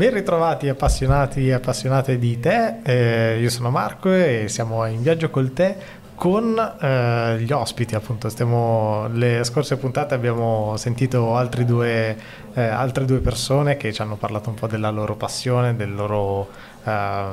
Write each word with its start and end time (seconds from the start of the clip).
Ben 0.00 0.14
ritrovati 0.14 0.66
appassionati 0.70 1.48
e 1.48 1.52
appassionate 1.52 2.18
di 2.18 2.40
tè, 2.40 2.78
eh, 2.82 3.38
io 3.38 3.50
sono 3.50 3.68
Marco 3.68 4.10
e 4.10 4.46
siamo 4.48 4.86
in 4.86 5.02
viaggio 5.02 5.28
col 5.28 5.52
tè 5.52 5.76
con 6.14 6.56
eh, 6.80 7.36
gli 7.40 7.52
ospiti 7.52 7.94
appunto. 7.94 8.30
Stiamo, 8.30 9.08
le 9.12 9.44
scorse 9.44 9.76
puntate 9.76 10.14
abbiamo 10.14 10.74
sentito 10.78 11.38
due, 11.66 12.16
eh, 12.54 12.62
altre 12.62 13.04
due 13.04 13.18
persone 13.18 13.76
che 13.76 13.92
ci 13.92 14.00
hanno 14.00 14.16
parlato 14.16 14.48
un 14.48 14.54
po' 14.54 14.66
della 14.66 14.88
loro 14.88 15.16
passione, 15.16 15.76
del 15.76 15.94
loro 15.94 16.48
eh, 16.82 17.24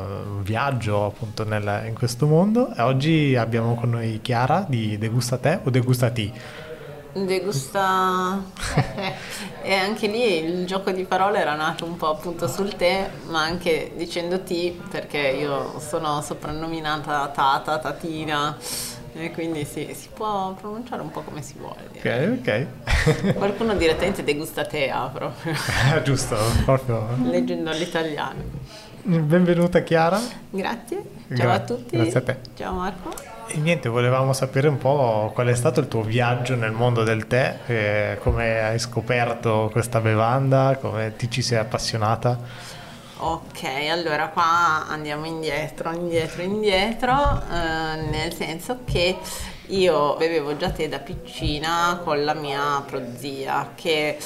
viaggio 0.42 1.06
appunto 1.06 1.46
nel, 1.46 1.84
in 1.88 1.94
questo 1.94 2.28
mondo. 2.28 2.76
E 2.76 2.82
oggi 2.82 3.38
abbiamo 3.38 3.76
con 3.76 3.92
noi 3.92 4.20
Chiara 4.22 4.66
di 4.68 4.98
Degusta 4.98 5.38
Tè 5.38 5.62
o 5.64 5.70
Degusta 5.70 6.10
Tea 6.10 6.66
degusta. 7.26 8.42
E 9.68 9.74
anche 9.74 10.08
lì 10.08 10.38
il 10.46 10.66
gioco 10.66 10.92
di 10.92 11.04
parole 11.04 11.40
era 11.40 11.54
nato 11.54 11.84
un 11.84 11.98
po' 11.98 12.08
appunto 12.08 12.48
sul 12.48 12.74
tè 12.78 13.10
ma 13.28 13.42
anche 13.42 13.92
dicendo 13.98 14.42
ti 14.42 14.80
perché 14.90 15.18
io 15.18 15.78
sono 15.80 16.22
soprannominata 16.22 17.28
Tata, 17.28 17.78
Tatina 17.78 18.56
e 19.14 19.32
quindi 19.32 19.66
sì, 19.66 19.90
si 19.94 20.08
può 20.14 20.54
pronunciare 20.54 21.02
un 21.02 21.12
po' 21.12 21.22
come 21.22 21.42
si 21.42 21.56
vuole 21.58 21.90
direi. 21.92 22.30
ok 22.30 22.68
ok. 23.28 23.34
Qualcuno 23.36 23.76
direttamente 23.76 24.24
degusta 24.24 24.64
tea 24.64 25.10
proprio 25.14 25.54
giusto 26.04 26.38
proprio. 26.64 27.06
Leggendo 27.24 27.70
all'italiano 27.70 28.40
benvenuta 29.04 29.82
Chiara. 29.82 30.18
Grazie. 30.50 31.04
Ciao 31.28 31.36
Gra- 31.36 31.54
a 31.54 31.60
tutti. 31.60 31.98
grazie 31.98 32.20
a 32.20 32.24
te. 32.24 32.38
Ciao 32.56 32.74
Marco 32.74 33.36
e 33.48 33.58
niente, 33.58 33.90
volevamo 33.90 34.34
sapere 34.34 34.68
un 34.68 34.78
po' 34.78 35.32
qual 35.34 35.48
è 35.48 35.56
stato 35.56 35.80
il 35.80 35.88
tuo 35.88 36.02
viaggio 36.02 36.56
nel 36.56 36.72
mondo 36.72 37.04
del 37.04 37.28
tè, 37.28 37.60
eh, 37.66 38.20
come 38.22 38.60
hai 38.60 38.80
scoperto 38.80 39.70
questa 39.72 40.00
bevanda, 40.00 40.78
come 40.80 41.16
ti 41.16 41.30
ci 41.30 41.42
sei 41.42 41.58
appassionata. 41.58 42.40
Ok, 43.20 43.64
allora 43.90 44.28
qua 44.28 44.88
andiamo 44.88 45.26
indietro, 45.26 45.92
indietro, 45.92 46.44
indietro, 46.44 47.42
eh, 47.52 48.02
nel 48.12 48.34
senso 48.34 48.80
che 48.86 49.18
io 49.68 50.16
bevevo 50.18 50.56
già 50.56 50.70
tè 50.70 50.88
da 50.88 51.00
piccina 51.00 52.00
con 52.04 52.24
la 52.24 52.34
mia 52.34 52.84
prozia 52.86 53.72
che 53.74 54.18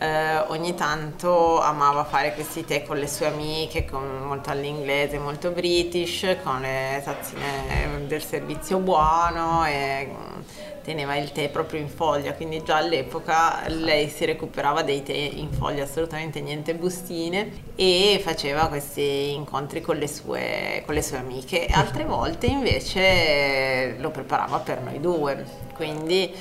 eh, 0.00 0.38
ogni 0.48 0.74
tanto 0.74 1.60
amava 1.60 2.04
fare 2.04 2.32
questi 2.32 2.64
tè 2.64 2.84
con 2.84 2.96
le 2.96 3.06
sue 3.06 3.26
amiche, 3.26 3.84
con, 3.84 4.22
molto 4.22 4.48
all'inglese, 4.48 5.18
molto 5.18 5.50
british, 5.50 6.38
con 6.42 6.62
le 6.62 7.02
tazzine 7.04 8.06
del 8.06 8.22
servizio 8.22 8.78
buono 8.78 9.66
e 9.66 10.08
mm, 10.10 10.40
teneva 10.82 11.16
il 11.16 11.32
tè 11.32 11.50
proprio 11.50 11.80
in 11.80 11.88
foglia, 11.90 12.32
quindi 12.32 12.62
già 12.64 12.76
all'epoca 12.76 13.62
lei 13.68 14.08
si 14.08 14.24
recuperava 14.24 14.80
dei 14.80 15.02
tè 15.02 15.12
in 15.12 15.52
foglia, 15.52 15.82
assolutamente 15.82 16.40
niente 16.40 16.74
bustine 16.74 17.50
e 17.74 18.18
faceva 18.24 18.68
questi 18.68 19.34
incontri 19.34 19.82
con 19.82 19.96
le 19.96 20.08
sue, 20.08 20.82
con 20.86 20.94
le 20.94 21.02
sue 21.02 21.18
amiche. 21.18 21.66
Altre 21.70 22.04
volte 22.04 22.46
invece 22.46 23.96
lo 23.98 24.10
preparava 24.10 24.60
per 24.60 24.80
noi 24.80 24.98
due, 24.98 25.44
quindi 25.74 26.34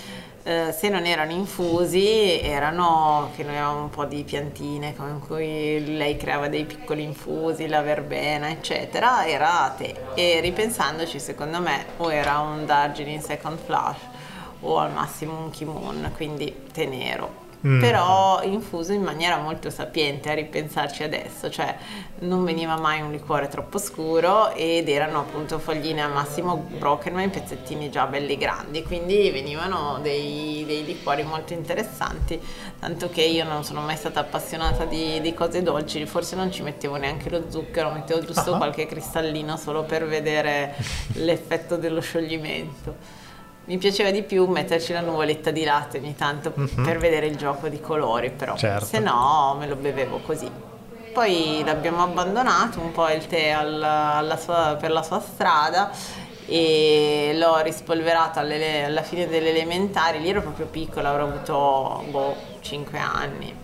eh, 0.50 0.72
se 0.72 0.89
non 0.89 1.05
erano 1.05 1.31
infusi 1.31 2.39
erano 2.42 3.30
che 3.36 3.44
noi 3.44 3.55
avevamo 3.55 3.83
un 3.83 3.89
po' 3.92 4.05
di 4.05 4.23
piantine 4.23 4.95
con 4.95 5.22
cui 5.25 5.95
lei 5.95 6.17
creava 6.17 6.47
dei 6.47 6.66
piccoli 6.66 7.03
infusi, 7.03 7.67
la 7.67 7.81
verbena 7.81 8.50
eccetera, 8.50 9.27
era 9.27 9.72
tè 9.77 9.94
e 10.16 10.39
ripensandoci 10.39 11.20
secondo 11.20 11.61
me 11.61 11.86
o 11.97 12.11
era 12.11 12.39
un 12.39 12.66
Darjeeling 12.66 13.22
Second 13.22 13.59
Flush 13.59 14.00
o 14.61 14.80
al 14.80 14.92
massimo 14.92 15.38
un 15.38 15.52
Kimoon, 15.52 16.11
quindi 16.16 16.64
tè 16.73 16.86
nero 16.86 17.48
mm. 17.65 17.79
però 17.79 18.41
infuso 18.43 18.93
in 18.93 19.02
maniera 19.02 19.38
molto 19.38 19.69
sapiente 19.69 20.29
a 20.29 20.33
ripensarci 20.33 21.03
adesso, 21.03 21.49
cioè 21.49 21.75
non 22.19 22.43
veniva 22.43 22.77
mai 22.77 23.02
un 23.02 23.11
liquore 23.11 23.47
troppo 23.47 23.77
scuro 23.77 24.52
ed 24.53 24.89
erano 24.89 25.19
appunto 25.19 25.59
fogline 25.59 26.02
al 26.02 26.11
massimo 26.11 26.55
broken 26.55 27.13
ma 27.13 27.21
in 27.21 27.30
pezzettini 27.30 27.89
già 27.89 28.05
belli 28.05 28.37
grandi, 28.37 28.83
quindi 28.83 29.30
venivano 29.31 29.99
dei, 30.02 30.64
dei, 30.65 30.86
liquori 30.86 31.23
molto 31.23 31.53
interessanti, 31.53 32.39
tanto 32.80 33.09
che 33.09 33.21
io 33.21 33.43
non 33.43 33.64
sono 33.64 33.81
mai 33.81 33.98
stata 33.98 34.19
appassionata 34.19 34.86
di, 34.86 35.19
di 35.21 35.33
cose 35.33 35.61
dolci, 35.61 36.05
forse 36.05 36.36
non 36.36 36.52
ci 36.52 36.61
mettevo 36.61 36.95
neanche 36.95 37.30
lo 37.30 37.43
zucchero, 37.49 37.92
mettevo 37.92 38.23
giusto 38.25 38.52
uh-huh. 38.52 38.58
qualche 38.58 38.86
cristallino 38.86 39.58
solo 39.58 39.83
per 39.83 40.08
vedere 40.08 40.75
l'effetto 41.15 41.75
dello 41.75 42.02
scioglimento 42.02 43.18
mi 43.69 43.77
piaceva 43.77 44.09
di 44.09 44.23
più 44.23 44.47
metterci 44.47 44.93
la 44.93 45.02
nuvoletta 45.02 45.52
di 45.52 45.63
latte 45.63 45.99
ogni 45.99 46.15
tanto 46.15 46.52
mm-hmm. 46.57 46.83
per 46.83 46.97
vedere 46.97 47.27
il 47.27 47.35
gioco 47.35 47.67
di 47.67 47.80
colori, 47.80 48.31
però 48.31 48.57
certo. 48.57 48.85
se 48.85 48.97
no 48.97 49.55
me 49.59 49.67
lo 49.67 49.75
bevevo 49.75 50.21
così. 50.25 50.49
Poi 51.13 51.61
l'abbiamo 51.63 52.02
abbandonato 52.02 52.80
un 52.80 52.91
po' 52.91 53.07
il 53.09 53.27
tè 53.27 53.49
alla, 53.49 54.15
alla 54.15 54.37
sua, 54.37 54.75
per 54.80 54.89
la 54.89 55.03
sua 55.03 55.19
strada 55.19 55.91
e 56.47 57.31
l'ho 57.35 57.59
rispolverato 57.61 58.39
alla 58.39 59.03
fine 59.03 59.27
delle 59.27 59.49
elementari, 59.49 60.19
lì 60.19 60.30
ero 60.30 60.41
proprio 60.41 60.65
piccola, 60.65 61.09
avrò 61.09 61.25
avuto 61.25 62.05
boh, 62.09 62.36
5 62.61 62.97
anni 62.97 63.55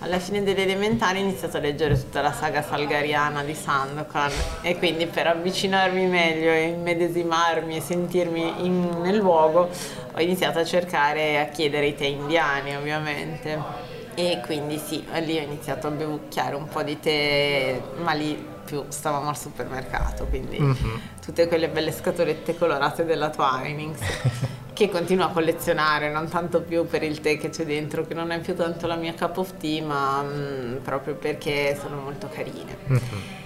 alla 0.00 0.18
fine 0.18 0.42
delle 0.42 0.62
elementari 0.62 1.18
ho 1.18 1.22
iniziato 1.22 1.58
a 1.58 1.60
leggere 1.60 1.94
tutta 1.94 2.20
la 2.20 2.32
saga 2.32 2.62
salgariana 2.62 3.42
di 3.42 3.54
Sandokan 3.54 4.30
e 4.62 4.76
quindi 4.78 5.06
per 5.06 5.26
avvicinarmi 5.26 6.06
meglio 6.06 6.50
e 6.50 6.68
immedesimarmi 6.68 7.76
e 7.76 7.80
sentirmi 7.80 8.64
in, 8.64 9.00
nel 9.02 9.16
luogo 9.16 9.68
ho 10.12 10.20
iniziato 10.20 10.58
a 10.58 10.64
cercare 10.64 11.38
a 11.38 11.46
chiedere 11.46 11.86
i 11.86 11.94
tè 11.94 12.06
indiani 12.06 12.76
ovviamente 12.76 13.88
e 14.14 14.40
quindi 14.44 14.78
sì, 14.78 15.04
lì 15.20 15.38
ho 15.38 15.42
iniziato 15.42 15.86
a 15.86 15.90
bevucchiare 15.90 16.54
un 16.54 16.68
po' 16.68 16.82
di 16.82 16.98
tè, 16.98 17.80
ma 18.02 18.12
lì 18.12 18.48
più 18.64 18.84
stavamo 18.88 19.28
al 19.28 19.36
supermercato, 19.36 20.26
quindi 20.26 20.60
mm-hmm. 20.60 20.98
tutte 21.24 21.48
quelle 21.48 21.68
belle 21.68 21.90
scatolette 21.92 22.56
colorate 22.56 23.04
della 23.04 23.30
Twinings. 23.30 24.00
che 24.72 24.88
continuo 24.88 25.26
a 25.26 25.28
collezionare, 25.28 26.10
non 26.10 26.28
tanto 26.28 26.62
più 26.62 26.86
per 26.86 27.02
il 27.02 27.20
tè 27.20 27.38
che 27.38 27.50
c'è 27.50 27.64
dentro, 27.64 28.06
che 28.06 28.14
non 28.14 28.30
è 28.30 28.40
più 28.40 28.54
tanto 28.54 28.86
la 28.86 28.96
mia 28.96 29.14
cup 29.14 29.38
of 29.38 29.54
tea, 29.58 29.82
ma 29.84 30.22
mh, 30.22 30.28
mm, 30.34 30.76
proprio 30.78 31.14
perché 31.14 31.78
sono 31.80 32.00
molto 32.00 32.28
carine. 32.28 32.76
Mm-hmm. 32.88 33.38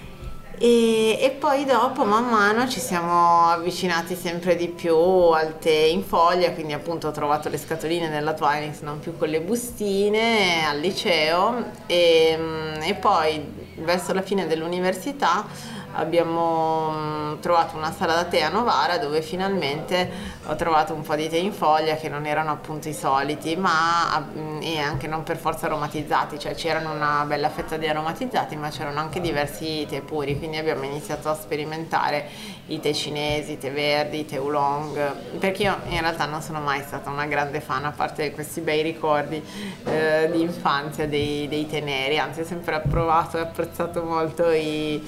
E, 0.57 1.17
e, 1.19 1.31
poi 1.31 1.65
dopo 1.65 2.05
man 2.05 2.29
mano 2.29 2.67
ci 2.69 2.79
siamo 2.79 3.49
avvicinati 3.49 4.15
sempre 4.15 4.55
di 4.55 4.69
più 4.69 4.95
al 4.95 5.59
tè 5.59 5.69
in 5.69 6.01
foglia, 6.01 6.53
quindi 6.53 6.71
appunto 6.71 7.07
ho 7.07 7.11
trovato 7.11 7.49
le 7.49 7.57
scatoline 7.57 8.09
della 8.09 8.33
Twinings 8.33 8.79
non 8.79 8.99
più 8.99 9.17
con 9.17 9.27
le 9.27 9.41
bustine 9.41 10.65
al 10.65 10.79
liceo 10.79 11.71
e, 11.87 12.37
mm, 12.37 12.81
e 12.83 12.93
poi 12.95 13.63
verso 13.79 14.13
la 14.13 14.21
fine 14.21 14.47
dell'università 14.47 15.45
abbiamo 15.95 16.91
mm, 16.91 17.39
trovato 17.39 17.75
una 17.75 17.91
sala 17.91 18.13
da 18.15 18.25
tè 18.25 18.41
a 18.41 18.49
Novara 18.49 18.97
dove 18.97 19.21
finalmente 19.21 20.09
ho 20.45 20.55
trovato 20.55 20.93
un 20.93 21.01
po' 21.01 21.15
di 21.15 21.29
tè 21.29 21.37
in 21.37 21.53
foglia 21.53 21.95
che 21.95 22.09
non 22.09 22.25
erano 22.25 22.51
appunto 22.51 22.89
i 22.89 22.93
soliti 22.93 23.55
ma 23.55 24.19
mm, 24.19 24.61
e 24.61 24.79
anche 24.79 25.07
non 25.07 25.23
per 25.23 25.37
forza 25.37 25.65
aromatizzati. 25.65 26.39
Cioè 26.39 26.53
c'erano 26.55 26.91
una 26.91 27.23
bella 27.25 27.49
fetta 27.49 27.77
di 27.77 27.87
aromatizzati 27.87 28.55
ma 28.55 28.69
c'erano 28.69 28.99
anche 28.99 29.21
diversi 29.21 29.85
tè 29.89 30.01
puri. 30.01 30.37
Quindi 30.37 30.57
abbiamo 30.57 30.83
iniziato 30.83 31.29
a 31.29 31.35
sperimentare 31.35 32.27
i 32.67 32.79
tè 32.79 32.93
cinesi, 32.93 33.53
i 33.53 33.57
tè 33.57 33.71
verdi, 33.71 34.19
i 34.19 34.25
tè 34.25 34.39
oolong 34.39 35.39
perché 35.39 35.63
io 35.63 35.77
in 35.89 36.01
realtà 36.01 36.25
non 36.25 36.41
sono 36.41 36.59
mai 36.59 36.81
stata 36.81 37.09
una 37.09 37.25
grande 37.25 37.61
fan 37.61 37.85
a 37.85 37.91
parte 37.91 38.31
questi 38.31 38.61
bei 38.61 38.81
ricordi 38.81 39.43
eh, 39.85 40.29
di 40.31 40.41
infanzia 40.41 41.07
dei, 41.07 41.47
dei 41.47 41.67
tè 41.67 41.79
neri. 41.81 42.17
Anzi 42.17 42.41
ho 42.41 42.45
sempre 42.45 42.75
approvato 42.75 43.37
e 43.37 43.41
apprezzato 43.41 44.03
molto 44.03 44.49
i 44.51 45.03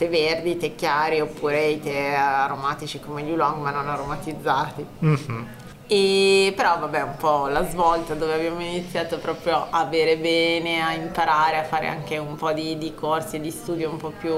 tè 0.00 0.08
verdi, 0.08 0.56
tè 0.56 0.74
chiari 0.74 1.20
oppure 1.20 1.66
i 1.66 1.78
tè 1.78 2.14
aromatici 2.14 3.00
come 3.00 3.22
gli 3.22 3.30
oolong 3.30 3.62
ma 3.62 3.70
non 3.70 3.86
aromatizzati. 3.86 4.86
Mm-hmm. 5.04 5.44
E 5.86 6.52
però 6.56 6.78
vabbè 6.78 7.02
un 7.02 7.16
po' 7.18 7.48
la 7.48 7.68
svolta 7.68 8.14
dove 8.14 8.34
abbiamo 8.34 8.60
iniziato 8.60 9.18
proprio 9.18 9.66
a 9.68 9.84
bere 9.84 10.16
bene, 10.16 10.80
a 10.80 10.94
imparare, 10.94 11.58
a 11.58 11.64
fare 11.64 11.88
anche 11.88 12.16
un 12.16 12.36
po' 12.36 12.52
di, 12.52 12.78
di 12.78 12.94
corsi 12.94 13.36
e 13.36 13.40
di 13.40 13.50
studio 13.50 13.90
un 13.90 13.98
po' 13.98 14.12
più 14.16 14.32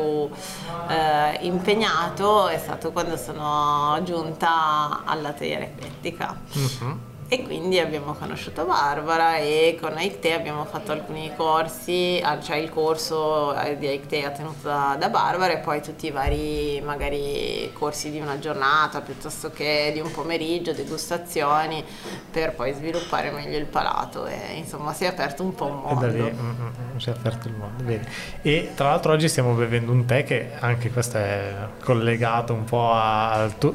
eh, 0.88 1.38
impegnato 1.43 2.49
è 2.49 2.58
stato 2.58 2.91
quando 2.91 3.17
sono 3.17 4.00
giunta 4.03 5.03
alla 5.05 5.32
teoria 5.32 5.61
eclettica. 5.61 6.37
Mm-hmm 6.56 7.12
e 7.32 7.43
quindi 7.44 7.79
abbiamo 7.79 8.12
conosciuto 8.12 8.67
Barbara 8.67 9.38
e 9.38 9.79
con 9.81 9.96
Aikte 9.96 10.34
abbiamo 10.34 10.67
fatto 10.67 10.93
alcuni 10.93 11.32
corsi, 11.34 12.23
cioè 12.43 12.56
il 12.56 12.69
corso 12.69 13.58
eh, 13.58 13.79
di 13.79 13.87
Aikte 13.87 14.31
tenuto 14.37 14.69
da, 14.69 14.96
da, 14.99 15.08
Barbara 15.08 15.55
e 15.55 15.56
poi 15.61 15.81
tutti 15.81 16.08
i 16.08 16.11
vari 16.11 16.82
magari 16.84 17.70
corsi 17.73 18.11
di 18.11 18.20
una 18.20 18.38
giornata 18.38 19.00
piuttosto 19.00 19.50
che 19.50 19.93
di 19.94 20.00
un 20.00 20.11
pomeriggio, 20.11 20.75
degustazioni 20.75 21.82
per 22.31 22.52
poi 22.52 22.75
sviluppare 22.75 23.31
meglio 23.31 23.56
il 23.56 23.64
palato 23.64 24.26
e 24.26 24.56
insomma 24.56 24.93
si 24.93 25.05
è 25.05 25.06
aperto 25.06 25.43
un 25.43 25.55
po' 25.55 25.69
un 25.69 25.81
mondo. 25.81 26.06
Lì 26.08 26.20
mm, 26.20 26.50
mm, 26.50 26.96
si 26.99 27.08
è 27.08 27.12
aperto 27.12 27.49
il 27.49 27.55
mondo, 27.55 27.82
vedi. 27.82 28.06
E 28.43 28.73
tra 28.75 28.90
l'altro 28.90 29.11
oggi 29.11 29.31
stiamo 29.31 29.55
bevendo 29.55 29.90
un 29.90 30.05
tè 30.05 30.23
che 30.23 30.50
anche 30.61 30.90
questo 30.90 31.17
è 31.17 31.55
collegato 31.82 32.52
un 32.52 32.64
po' 32.64 32.93
al 32.93 33.56
tuo, 33.56 33.75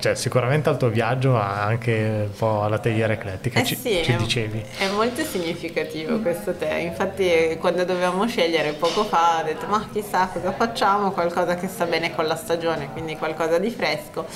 cioè 0.00 0.16
sicuramente 0.16 0.68
al 0.68 0.76
tuo 0.76 0.88
viaggio 0.88 1.30
ma 1.34 1.62
anche 1.62 2.26
un 2.26 2.36
po' 2.36 2.62
alla 2.64 2.78
teiera 2.78 3.12
eclettica, 3.12 3.60
Eh 3.60 3.64
ci, 3.64 3.76
sì, 3.76 4.02
ci 4.02 4.12
è- 4.12 4.16
dicevi. 4.16 4.62
È 4.78 4.88
molto 4.88 5.22
significativo 5.24 6.18
questo 6.20 6.52
tè, 6.54 6.74
infatti 6.74 7.56
quando 7.60 7.84
dovevamo 7.84 8.26
scegliere 8.26 8.72
poco 8.72 9.04
fa 9.04 9.40
ho 9.40 9.44
detto 9.44 9.66
ma 9.66 9.88
chissà 9.92 10.28
cosa 10.32 10.52
facciamo, 10.52 11.10
qualcosa 11.12 11.54
che 11.56 11.68
sta 11.68 11.84
bene 11.86 12.14
con 12.14 12.26
la 12.26 12.36
stagione, 12.36 12.90
quindi 12.92 13.16
qualcosa 13.16 13.58
di 13.58 13.70
fresco. 13.70 14.26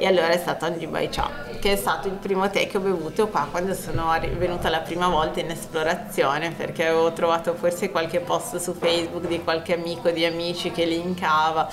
E 0.00 0.06
allora 0.06 0.28
è 0.28 0.38
stato 0.38 0.64
Anji 0.64 0.86
Bai 0.86 1.10
Cha, 1.10 1.30
che 1.60 1.72
è 1.72 1.76
stato 1.76 2.08
il 2.08 2.14
primo 2.14 2.48
tè 2.48 2.66
che 2.66 2.78
ho 2.78 2.80
bevuto 2.80 3.28
qua 3.28 3.46
quando 3.50 3.74
sono 3.74 4.10
venuta 4.38 4.70
la 4.70 4.78
prima 4.78 5.08
volta 5.08 5.40
in 5.40 5.50
esplorazione, 5.50 6.52
perché 6.52 6.86
avevo 6.86 7.12
trovato 7.12 7.52
forse 7.52 7.90
qualche 7.90 8.20
post 8.20 8.56
su 8.56 8.72
Facebook 8.72 9.26
di 9.26 9.44
qualche 9.44 9.74
amico 9.74 10.08
di 10.08 10.24
amici 10.24 10.70
che 10.70 10.86
linkava. 10.86 11.68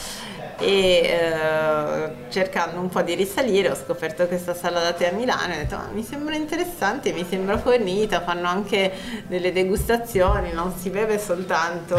E 0.60 0.70
eh, 0.70 2.12
cercando 2.30 2.82
un 2.82 2.90
po' 2.90 3.02
di 3.04 3.14
risalire 3.14 3.70
ho 3.70 3.76
scoperto 3.76 4.28
questa 4.28 4.56
sala 4.56 4.82
da 4.82 4.92
tè 4.92 5.10
a 5.10 5.12
Milano 5.12 5.54
e 5.54 5.56
ho 5.56 5.60
detto 5.60 5.76
"Ah, 5.76 5.88
mi 5.94 6.04
sembra 6.04 6.36
interessante, 6.36 7.14
mi 7.14 7.24
sembra 7.30 7.58
fornita, 7.60 8.22
fanno 8.24 8.48
anche 8.48 8.92
delle 9.28 9.54
degustazioni, 9.54 10.52
non 10.52 10.74
si 10.76 10.90
beve 10.90 11.20
soltanto 11.20 11.96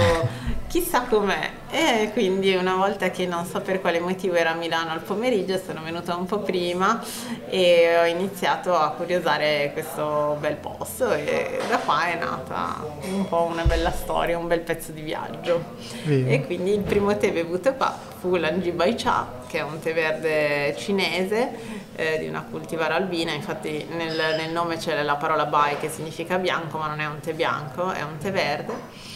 chissà 0.67 1.03
com'è. 1.03 1.51
E 1.71 2.11
quindi 2.13 2.55
una 2.55 2.75
volta 2.75 3.11
che 3.11 3.27
non 3.27 3.45
so 3.47 3.61
per 3.61 3.81
quale 3.81 4.01
motivo 4.01 4.35
era 4.35 4.51
a 4.51 4.55
Milano 4.55 4.91
al 4.91 5.01
pomeriggio 5.01 5.59
sono 5.59 5.83
venuta 5.83 6.17
un 6.19 6.27
po' 6.27 6.41
prima 6.41 7.03
e 7.49 7.99
ho 7.99 8.05
iniziato 8.05 8.77
a 8.77 8.91
curiosare 8.91 9.71
questo 9.73 10.37
bel 10.41 10.57
posto 10.57 11.13
e 11.13 11.61
da 11.69 11.79
qua 11.79 12.07
è 12.07 12.19
nata 12.19 12.85
un 13.03 13.27
po' 13.29 13.43
una 13.43 13.65
bella 13.65 13.93
storia, 13.93 14.37
un 14.37 14.47
bel 14.47 14.61
pezzo 14.61 14.93
di 14.93 15.01
viaggio. 15.01 15.77
Bene. 16.03 16.31
E 16.31 16.45
quindi 16.45 16.73
il 16.73 16.81
primo 16.81 17.17
tè 17.17 17.33
bevuto 17.33 17.75
qua 17.75 17.97
fu 18.19 18.37
l'Anji 18.37 18.73
Bai 18.73 18.95
Cha, 18.97 19.27
che 19.47 19.59
è 19.59 19.63
un 19.63 19.79
tè 19.79 19.95
verde 19.95 20.77
cinese 20.77 21.87
eh, 21.95 22.19
di 22.19 22.29
una 22.29 22.45
cultivar 22.49 22.93
albina, 22.93 23.33
infatti 23.33 23.87
nel, 23.91 24.35
nel 24.37 24.51
nome 24.51 24.77
c'è 24.77 25.01
la 25.03 25.17
parola 25.17 25.47
Bai 25.47 25.79
che 25.79 25.89
significa 25.89 26.39
bianco, 26.39 26.79
ma 26.79 26.89
non 26.89 27.01
è 27.01 27.07
un 27.07 27.21
tè 27.21 27.33
bianco, 27.33 27.91
è 27.91 28.03
un 28.03 28.19
tè 28.19 28.33
verde 28.33 29.08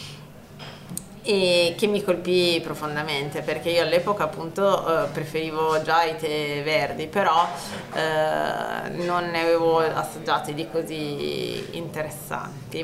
e 1.23 1.73
che 1.77 1.87
mi 1.87 2.03
colpì 2.03 2.59
profondamente 2.61 3.41
perché 3.41 3.69
io 3.69 3.81
all'epoca 3.81 4.25
appunto 4.25 5.05
eh, 5.05 5.07
preferivo 5.07 5.81
già 5.81 6.03
i 6.03 6.17
tè 6.17 6.61
verdi 6.63 7.07
però 7.07 7.47
eh, 7.93 8.89
non 8.89 9.29
ne 9.29 9.41
avevo 9.41 9.79
assaggiati 9.79 10.53
di 10.53 10.67
così 10.69 11.77
interessanti. 11.77 12.79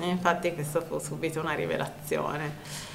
E 0.00 0.08
infatti 0.08 0.52
questo 0.54 0.80
fu 0.80 0.98
subito 0.98 1.40
una 1.40 1.52
rivelazione. 1.52 2.92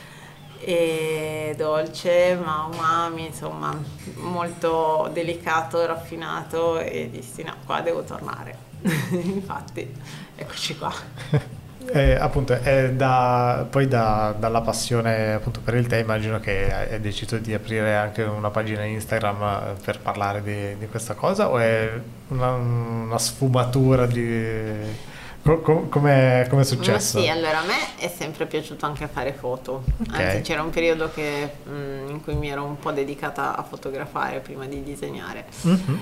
E 0.62 1.54
dolce 1.56 2.36
ma 2.36 2.70
umami 2.70 3.28
insomma 3.28 3.74
molto 4.16 5.10
delicato 5.14 5.86
raffinato 5.86 6.80
e 6.80 7.10
dissi 7.10 7.44
no 7.44 7.56
qua 7.66 7.80
devo 7.80 8.04
tornare. 8.04 8.68
Infatti 9.12 9.94
eccoci 10.36 10.78
qua 10.78 10.94
Eh, 11.92 12.14
appunto, 12.14 12.54
è 12.54 12.92
da, 12.92 13.66
poi 13.70 13.88
da- 13.88 14.36
dalla 14.38 14.62
passione 14.62 15.34
appunto 15.34 15.60
per 15.64 15.74
il 15.74 15.88
tè 15.88 15.98
immagino 15.98 16.40
che 16.40 16.72
hai 16.72 17.00
deciso 17.00 17.38
di 17.38 17.54
aprire 17.54 17.96
anche 17.96 18.22
una 18.22 18.52
pagina 18.52 18.84
Instagram 18.84 19.42
eh, 19.42 19.82
per 19.84 20.00
parlare 20.00 20.44
di, 20.44 20.78
di 20.78 20.88
questa 20.88 21.16
cosa 21.16 21.50
o 21.50 21.58
è 21.58 21.90
una, 22.28 22.52
una 22.52 23.18
sfumatura 23.18 24.06
di... 24.06 25.08
co- 25.42 25.62
co- 25.62 25.88
Come 25.90 26.44
è 26.48 26.64
successo? 26.64 27.18
Ma 27.18 27.24
sì, 27.24 27.30
allora 27.30 27.60
a 27.62 27.66
me 27.66 27.96
è 27.98 28.08
sempre 28.08 28.46
piaciuto 28.46 28.86
anche 28.86 29.08
fare 29.12 29.34
foto, 29.34 29.84
Ok. 30.00 30.20
anzi 30.20 30.42
c'era 30.42 30.62
un 30.62 30.70
periodo 30.70 31.10
che, 31.12 31.50
mm, 31.68 32.10
in 32.10 32.22
cui 32.24 32.36
mi 32.36 32.50
ero 32.50 32.64
un 32.66 32.78
po' 32.78 32.92
dedicata 32.92 33.56
a 33.56 33.64
fotografare 33.64 34.40
prima 34.42 34.66
di 34.68 34.84
disegnare. 34.84 35.46
Mhm. 35.62 36.00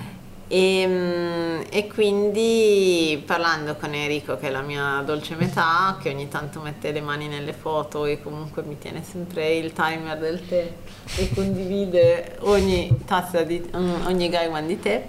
E, 0.50 0.86
mm, 0.86 1.60
e 1.70 1.86
quindi 1.88 3.22
parlando 3.26 3.76
con 3.76 3.92
Enrico, 3.92 4.38
che 4.38 4.48
è 4.48 4.50
la 4.50 4.62
mia 4.62 5.02
dolce 5.04 5.34
metà, 5.36 5.98
che 6.00 6.08
ogni 6.10 6.28
tanto 6.28 6.60
mette 6.60 6.90
le 6.90 7.00
mani 7.02 7.28
nelle 7.28 7.52
foto 7.52 8.06
e 8.06 8.22
comunque 8.22 8.62
mi 8.62 8.78
tiene 8.78 9.02
sempre 9.02 9.54
il 9.56 9.72
timer 9.72 10.16
del 10.18 10.46
tè 10.46 10.72
e 11.16 11.30
condivide 11.34 12.36
ogni 12.40 13.02
tazza 13.04 13.42
di 13.42 13.62
mm, 13.76 14.06
ogni 14.06 14.28
gaiwan 14.30 14.66
di 14.66 14.78
tè. 14.80 15.06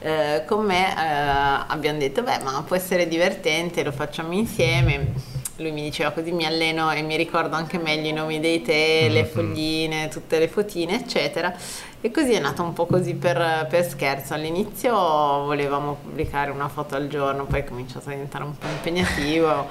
eh, 0.00 0.44
con 0.46 0.64
me 0.64 0.90
eh, 0.96 1.64
abbiamo 1.68 1.98
detto 1.98 2.22
beh 2.22 2.38
ma 2.44 2.62
può 2.62 2.76
essere 2.76 3.08
divertente 3.08 3.82
lo 3.82 3.90
facciamo 3.92 4.32
insieme 4.32 5.12
lui 5.58 5.72
mi 5.72 5.82
diceva 5.82 6.10
così 6.10 6.30
mi 6.30 6.44
alleno 6.46 6.90
e 6.92 7.02
mi 7.02 7.16
ricordo 7.16 7.56
anche 7.56 7.78
meglio 7.78 8.08
i 8.08 8.12
nomi 8.12 8.38
dei 8.40 8.62
tè, 8.62 9.08
le 9.10 9.22
Mhm. 9.22 9.26
fogline, 9.28 10.08
tutte 10.08 10.38
le 10.38 10.48
fotine, 10.48 10.94
eccetera. 11.00 11.52
E 12.00 12.10
così 12.12 12.32
è 12.32 12.38
nato 12.38 12.62
un 12.62 12.72
po' 12.72 12.86
così 12.86 13.14
per, 13.14 13.66
per 13.68 13.84
scherzo. 13.88 14.34
All'inizio 14.34 14.92
volevamo 14.94 15.98
pubblicare 16.00 16.52
una 16.52 16.68
foto 16.68 16.94
al 16.94 17.08
giorno, 17.08 17.44
poi 17.44 17.60
è 17.60 17.64
cominciato 17.64 18.08
a 18.08 18.12
diventare 18.12 18.44
un 18.44 18.56
po' 18.56 18.66
impegnativo 18.68 19.66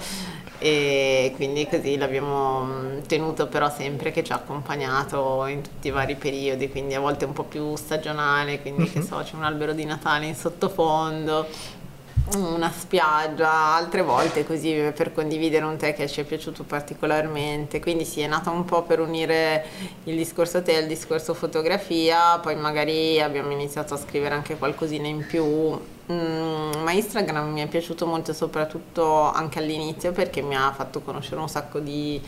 e 0.60 1.32
quindi 1.36 1.68
così 1.68 1.98
l'abbiamo 1.98 2.64
mm, 2.64 3.02
tenuto 3.08 3.48
però 3.48 3.70
sempre 3.70 4.12
che 4.12 4.24
ci 4.26 4.32
ha 4.34 4.36
accompagnato 4.36 5.46
in 5.46 5.62
tutti 5.62 5.88
i 5.88 5.92
vari 5.92 6.16
periodi, 6.16 6.70
quindi 6.70 6.96
a 6.96 7.00
volte 7.00 7.24
un 7.24 7.32
po' 7.34 7.44
più 7.44 7.76
stagionale, 7.78 8.60
quindi 8.62 8.92
che 8.92 9.00
Mhm. 9.00 9.06
so, 9.06 9.18
c'è 9.24 9.36
un 9.36 9.44
albero 9.44 9.72
di 9.72 9.86
Natale 9.86 10.26
in 10.26 10.36
sottofondo, 10.36 11.48
una 12.36 12.72
spiaggia, 12.72 13.76
altre 13.76 14.02
volte 14.02 14.46
così 14.46 14.92
per 14.96 15.14
condividere 15.14 15.66
un 15.66 15.78
tè 15.78 15.94
che 15.94 16.08
ci 16.08 16.22
è 16.22 16.24
piaciuto 16.24 16.64
particolarmente. 16.64 17.80
Quindi 17.80 18.06
sì, 18.06 18.22
è 18.22 18.28
nata 18.28 18.50
un 18.50 18.66
po' 18.66 18.84
per 18.84 19.00
unire 19.00 19.66
il 20.04 20.16
discorso 20.16 20.62
tè 20.62 20.76
al 20.76 20.88
discorso 20.88 21.34
fotografia, 21.34 22.38
poi 22.40 22.56
magari 22.56 23.22
abbiamo 23.22 23.52
iniziato 23.52 23.94
a 23.94 23.98
scrivere 23.98 24.36
anche 24.36 24.58
qualcosina 24.58 25.08
in 25.08 25.26
più. 25.26 25.46
Mm, 26.10 26.84
ma 26.84 26.92
Instagram 26.92 27.52
mi 27.52 27.62
è 27.62 27.68
piaciuto 27.68 28.06
molto 28.06 28.32
soprattutto 28.32 29.30
anche 29.30 29.60
all'inizio 29.60 30.14
perché 30.14 30.42
mi 30.42 30.56
ha 30.56 30.72
fatto 30.72 31.02
conoscere 31.02 31.42
un 31.42 31.50
sacco 31.50 31.80
di, 31.80 32.22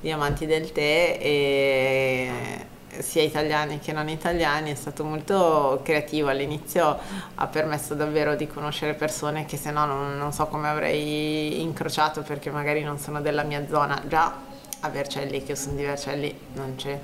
di 0.00 0.10
amanti 0.12 0.46
del 0.46 0.70
tè 0.70 1.18
e 1.20 2.66
sia 3.00 3.22
italiani 3.22 3.78
che 3.78 3.92
non 3.92 4.08
italiani, 4.08 4.70
è 4.70 4.74
stato 4.74 5.04
molto 5.04 5.80
creativo 5.82 6.28
all'inizio, 6.28 6.98
ha 7.34 7.46
permesso 7.46 7.94
davvero 7.94 8.34
di 8.34 8.46
conoscere 8.46 8.94
persone 8.94 9.44
che 9.44 9.56
se 9.56 9.70
no 9.70 9.84
non, 9.84 10.16
non 10.16 10.32
so 10.32 10.46
come 10.46 10.68
avrei 10.68 11.60
incrociato 11.60 12.22
perché 12.22 12.50
magari 12.50 12.82
non 12.82 12.98
sono 12.98 13.20
della 13.20 13.42
mia 13.42 13.66
zona, 13.68 14.02
già 14.06 14.52
a 14.80 14.88
Vercelli, 14.88 15.42
che 15.42 15.52
io 15.52 15.56
sono 15.56 15.76
di 15.76 15.84
Vercelli, 15.84 16.38
non 16.54 16.74
c'è 16.76 17.00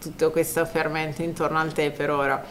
tutto 0.00 0.30
questo 0.30 0.64
fermento 0.64 1.22
intorno 1.22 1.58
al 1.58 1.72
tè 1.72 1.90
per 1.90 2.10
ora. 2.10 2.44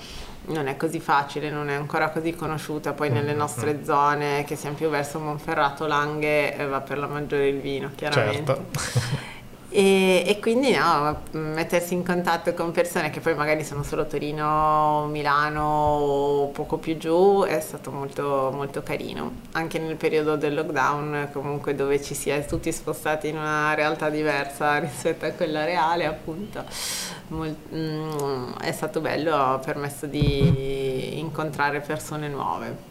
Non 0.43 0.67
è 0.67 0.75
così 0.75 0.99
facile, 0.99 1.51
non 1.51 1.69
è 1.69 1.75
ancora 1.75 2.09
così 2.09 2.33
conosciuta, 2.35 2.93
poi 2.93 3.11
nelle 3.11 3.33
nostre 3.33 3.83
zone 3.83 4.43
che 4.43 4.55
siamo 4.55 4.75
più 4.75 4.89
verso 4.89 5.19
Monferrato, 5.19 5.85
Langhe, 5.85 6.55
eh, 6.57 6.65
va 6.65 6.81
per 6.81 6.97
la 6.97 7.05
maggiore 7.05 7.47
il 7.47 7.59
vino, 7.59 7.91
chiaramente. 7.95 8.55
Certo. 8.55 9.29
E, 9.73 10.23
e 10.27 10.39
quindi 10.41 10.75
no, 10.75 11.21
mettersi 11.31 11.93
in 11.93 12.03
contatto 12.03 12.53
con 12.53 12.71
persone 12.71 13.09
che 13.09 13.21
poi 13.21 13.35
magari 13.35 13.63
sono 13.63 13.83
solo 13.83 14.05
Torino, 14.05 15.07
Milano 15.09 15.63
o 15.63 16.47
poco 16.47 16.77
più 16.77 16.97
giù 16.97 17.45
è 17.47 17.57
stato 17.61 17.89
molto, 17.89 18.51
molto 18.53 18.83
carino. 18.83 19.31
Anche 19.53 19.79
nel 19.79 19.95
periodo 19.95 20.35
del 20.35 20.55
lockdown, 20.55 21.29
comunque 21.31 21.73
dove 21.73 22.01
ci 22.01 22.13
si 22.13 22.29
è 22.29 22.45
tutti 22.45 22.69
spostati 22.73 23.29
in 23.29 23.37
una 23.37 23.73
realtà 23.73 24.09
diversa 24.09 24.77
rispetto 24.79 25.25
a 25.25 25.29
quella 25.29 25.63
reale, 25.63 26.05
appunto, 26.05 26.65
mol- 27.29 27.55
mm, 27.73 28.55
è 28.61 28.73
stato 28.73 28.99
bello, 28.99 29.33
ha 29.35 29.57
permesso 29.57 30.05
di 30.05 31.17
incontrare 31.17 31.79
persone 31.79 32.27
nuove. 32.27 32.90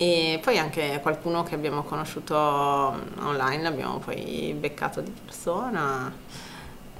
E 0.00 0.38
poi 0.42 0.58
anche 0.58 1.00
qualcuno 1.02 1.42
che 1.42 1.56
abbiamo 1.56 1.82
conosciuto 1.82 2.36
online, 2.36 3.62
l'abbiamo 3.62 3.98
poi 3.98 4.54
beccato 4.56 5.00
di 5.00 5.12
persona, 5.24 6.12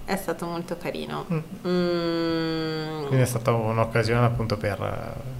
è 0.05 0.17
stato 0.17 0.47
molto 0.47 0.77
carino. 0.77 1.25
Mm, 1.31 3.05
Quindi 3.07 3.23
è 3.23 3.27
stata 3.27 3.53
un'occasione 3.53 4.27
appunto 4.27 4.57
per 4.57 4.81
eh, 4.83 5.37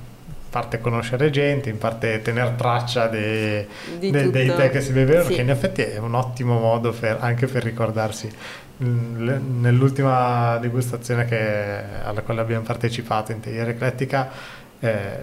parte 0.51 0.79
conoscere 0.81 1.31
gente, 1.31 1.69
in 1.69 1.79
parte 1.79 2.23
tenere 2.23 2.55
traccia 2.57 3.09
dei, 3.09 3.67
de- 3.99 4.31
dei 4.31 4.55
tè 4.55 4.71
che 4.71 4.81
si 4.81 4.93
bevevano, 4.93 5.29
Sì. 5.29 5.35
che 5.35 5.41
in 5.41 5.51
effetti 5.51 5.83
è 5.83 5.99
un 5.99 6.15
ottimo 6.15 6.61
modo 6.61 6.93
per- 6.93 7.19
anche 7.21 7.47
per 7.49 7.65
ricordarsi. 7.65 8.33
Mm, 8.85 9.61
Nell'ultima 9.63 10.59
degustazione 10.59 11.25
che- 11.25 11.83
alla 12.05 12.23
quale 12.23 12.41
abbiamo 12.41 12.63
partecipato 12.65 13.33
in 13.33 13.41
Teiera 13.41 13.69
Eclettica 13.71 14.31
eh, 14.81 15.19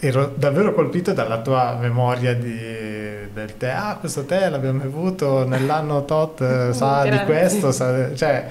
ero 0.00 0.32
davvero 0.34 0.72
colpito 0.74 1.12
dalla 1.12 1.38
tua 1.40 1.76
memoria 1.80 2.34
di- 2.34 3.32
del 3.32 3.56
tè. 3.56 3.68
Ah, 3.70 3.96
questo 3.98 4.24
tè 4.24 4.48
l'abbiamo 4.48 4.80
bevuto 4.80 5.46
nell'anno 5.46 6.04
tot, 6.04 6.40
eh, 6.40 6.72
sa 6.74 7.02
di 7.02 7.08
Grazie. 7.10 7.24
questo, 7.26 7.72
sa- 7.72 8.14
cioè, 8.14 8.46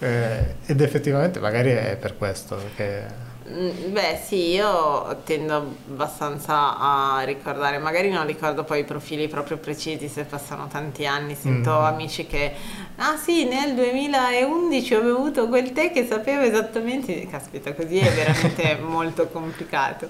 eh, 0.00 0.54
ed 0.66 0.80
effettivamente 0.80 1.40
magari 1.40 1.70
è 1.70 1.96
per 2.00 2.16
questo 2.16 2.58
che... 2.76 3.26
Mm, 3.50 3.92
Beh 3.92 4.20
sì, 4.22 4.50
io 4.52 5.22
tendo 5.24 5.54
abbastanza 5.90 6.76
a 6.78 7.22
ricordare, 7.24 7.78
magari 7.78 8.10
non 8.10 8.26
ricordo 8.26 8.62
poi 8.62 8.80
i 8.80 8.84
profili 8.84 9.26
proprio 9.26 9.56
precisi 9.56 10.06
se 10.08 10.24
passano 10.24 10.68
tanti 10.68 11.06
anni, 11.06 11.34
sento 11.34 11.70
Mm. 11.70 11.84
amici 11.84 12.26
che 12.26 12.52
ah 13.00 13.16
sì, 13.16 13.44
nel 13.44 13.74
2011 13.74 14.94
ho 14.94 15.00
bevuto 15.00 15.48
quel 15.48 15.72
tè 15.72 15.92
che 15.92 16.04
sapevo 16.04 16.42
esattamente, 16.42 17.26
caspita, 17.28 17.72
così 17.72 17.98
è 17.98 18.10
veramente 18.10 18.76
molto 18.82 19.28
complicato. 19.28 20.08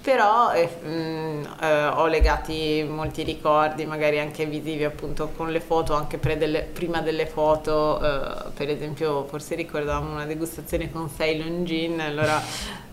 Però 0.00 0.52
eh, 0.52 0.66
mh, 0.66 1.56
eh, 1.60 1.86
ho 1.88 2.06
legati 2.06 2.84
molti 2.88 3.22
ricordi, 3.22 3.84
magari 3.84 4.18
anche 4.18 4.46
visivi 4.46 4.82
appunto 4.82 5.30
con 5.36 5.50
le 5.50 5.60
foto, 5.60 5.94
anche 5.94 6.18
delle, 6.38 6.62
prima 6.62 7.02
delle 7.02 7.26
foto, 7.26 8.00
eh, 8.00 8.50
per 8.54 8.70
esempio 8.70 9.26
forse 9.26 9.54
ricordavamo 9.54 10.12
una 10.12 10.24
degustazione 10.24 10.90
con 10.90 11.10
Ceylon 11.14 11.64
Gin, 11.64 12.00
allora 12.00 12.42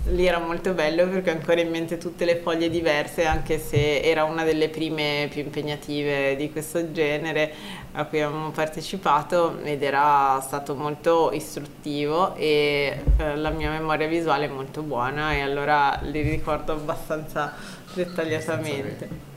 lì 0.08 0.26
era 0.26 0.40
molto 0.40 0.74
bello 0.74 1.08
perché 1.08 1.30
ho 1.30 1.34
ancora 1.34 1.60
in 1.62 1.70
mente 1.70 1.98
tutte 1.98 2.26
le 2.26 2.38
foglie 2.38 2.70
diverse, 2.70 3.26
anche 3.26 3.60
se 3.60 4.02
era 4.02 4.24
una 4.24 4.44
delle 4.44 4.70
prime 4.70 5.28
più 5.30 5.42
impegnative 5.42 6.36
di 6.36 6.52
questo 6.52 6.92
genere 6.92 7.54
a 7.94 8.06
cui 8.06 8.22
abbiamo 8.22 8.52
partecipato 8.52 9.60
ed 9.64 9.82
era 9.82 10.40
stato 10.42 10.76
molto 10.76 11.32
istruttivo 11.34 12.36
e 12.36 13.04
eh, 13.18 13.36
la 13.36 13.50
mia 13.50 13.72
memoria 13.72 14.08
visuale 14.08 14.46
è 14.46 14.50
molto 14.50 14.82
buona 14.82 15.34
e 15.34 15.42
allora 15.42 16.00
li 16.04 16.22
ricordo 16.22 16.74
abbastanza 16.74 17.54
dettagliatamente. 17.94 19.28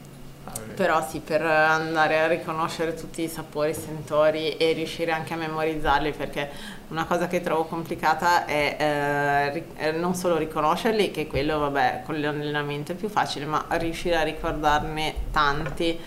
Però 0.74 1.06
sì, 1.06 1.20
per 1.20 1.42
andare 1.42 2.18
a 2.20 2.26
riconoscere 2.26 2.94
tutti 2.94 3.22
i 3.22 3.28
sapori, 3.28 3.70
i 3.70 3.74
sentori 3.74 4.56
e 4.56 4.72
riuscire 4.72 5.12
anche 5.12 5.34
a 5.34 5.36
memorizzarli, 5.36 6.12
perché 6.12 6.50
una 6.88 7.04
cosa 7.04 7.26
che 7.26 7.40
trovo 7.42 7.64
complicata 7.64 8.46
è 8.46 8.76
eh, 8.78 9.64
eh, 9.76 9.92
non 9.92 10.14
solo 10.14 10.36
riconoscerli, 10.38 11.10
che 11.10 11.26
quello 11.26 11.58
vabbè 11.58 12.02
con 12.04 12.20
l'allenamento 12.20 12.92
è 12.92 12.94
più 12.94 13.08
facile, 13.08 13.44
ma 13.44 13.64
riuscire 13.70 14.16
a 14.16 14.22
ricordarne 14.22 15.14
tanti 15.30 15.98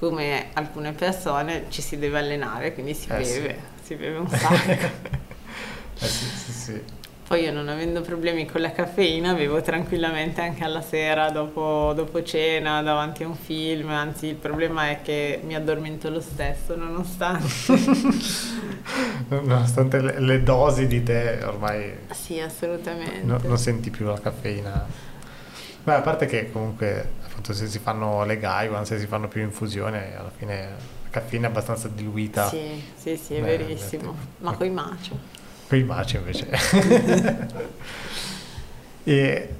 come 0.00 0.48
alcune 0.54 0.92
persone 0.94 1.66
ci 1.70 1.82
si 1.82 1.98
deve 1.98 2.18
allenare, 2.18 2.74
quindi 2.74 2.94
si 2.94 3.08
Eh, 3.10 3.16
beve, 3.16 3.58
si 3.82 3.94
beve 3.94 4.18
un 4.18 4.28
sacco. 4.34 4.88
Eh 6.00 6.08
sì, 6.08 6.24
sì, 6.26 6.52
sì. 6.52 6.82
Poi 7.26 7.42
io 7.44 7.52
non 7.52 7.68
avendo 7.68 8.00
problemi 8.00 8.44
con 8.44 8.60
la 8.60 8.72
caffeina 8.72 9.34
bevo 9.34 9.62
tranquillamente 9.62 10.40
anche 10.40 10.64
alla 10.64 10.82
sera 10.82 11.30
dopo, 11.30 11.92
dopo 11.94 12.24
cena 12.24 12.82
davanti 12.82 13.22
a 13.22 13.28
un 13.28 13.36
film, 13.36 13.88
anzi 13.90 14.26
il 14.26 14.34
problema 14.34 14.90
è 14.90 15.00
che 15.02 15.40
mi 15.44 15.54
addormento 15.54 16.10
lo 16.10 16.20
stesso 16.20 16.74
nonostante. 16.76 17.46
Nonostante 19.28 20.00
le, 20.00 20.18
le 20.20 20.42
dosi 20.42 20.86
di 20.86 21.02
tè 21.02 21.40
ormai 21.44 21.92
sì, 22.10 22.40
assolutamente. 22.40 23.22
no- 23.22 23.40
non 23.44 23.58
senti 23.58 23.90
più 23.90 24.06
la 24.06 24.18
caffeina. 24.20 24.86
Beh, 25.82 25.94
a 25.94 26.00
parte 26.02 26.26
che 26.26 26.50
comunque 26.50 27.14
appunto 27.30 27.52
se 27.52 27.66
si 27.68 27.78
fanno 27.78 28.24
le 28.24 28.38
Gaiwan, 28.38 28.84
se 28.84 28.98
si 28.98 29.06
fanno 29.06 29.28
più 29.28 29.40
infusioni, 29.42 29.96
alla 29.96 30.32
fine 30.36 30.60
la 31.04 31.10
caffeina 31.10 31.46
è 31.46 31.50
abbastanza 31.50 31.88
diluita. 31.88 32.48
Sì, 32.48 32.82
sì, 32.96 33.16
sì, 33.16 33.34
è 33.36 33.40
Beh, 33.40 33.56
verissimo. 33.56 34.02
detto- 34.12 34.16
Ma 34.38 34.52
coi 34.56 34.70
macio. 34.70 35.18
Con 35.68 35.78
i 35.78 35.84
maci 35.84 36.16
invece. 36.16 36.48
e 39.04 39.54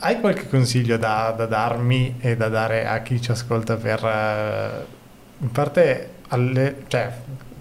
hai 0.00 0.20
qualche 0.20 0.48
consiglio 0.48 0.96
da, 0.96 1.32
da 1.36 1.46
darmi 1.46 2.16
e 2.20 2.36
da 2.36 2.48
dare 2.48 2.86
a 2.86 3.00
chi 3.02 3.20
ci 3.20 3.30
ascolta 3.30 3.76
per, 3.76 4.04
eh, 4.04 4.84
in 5.38 5.50
parte, 5.50 6.10
alle- 6.28 6.84
cioè, 6.88 7.12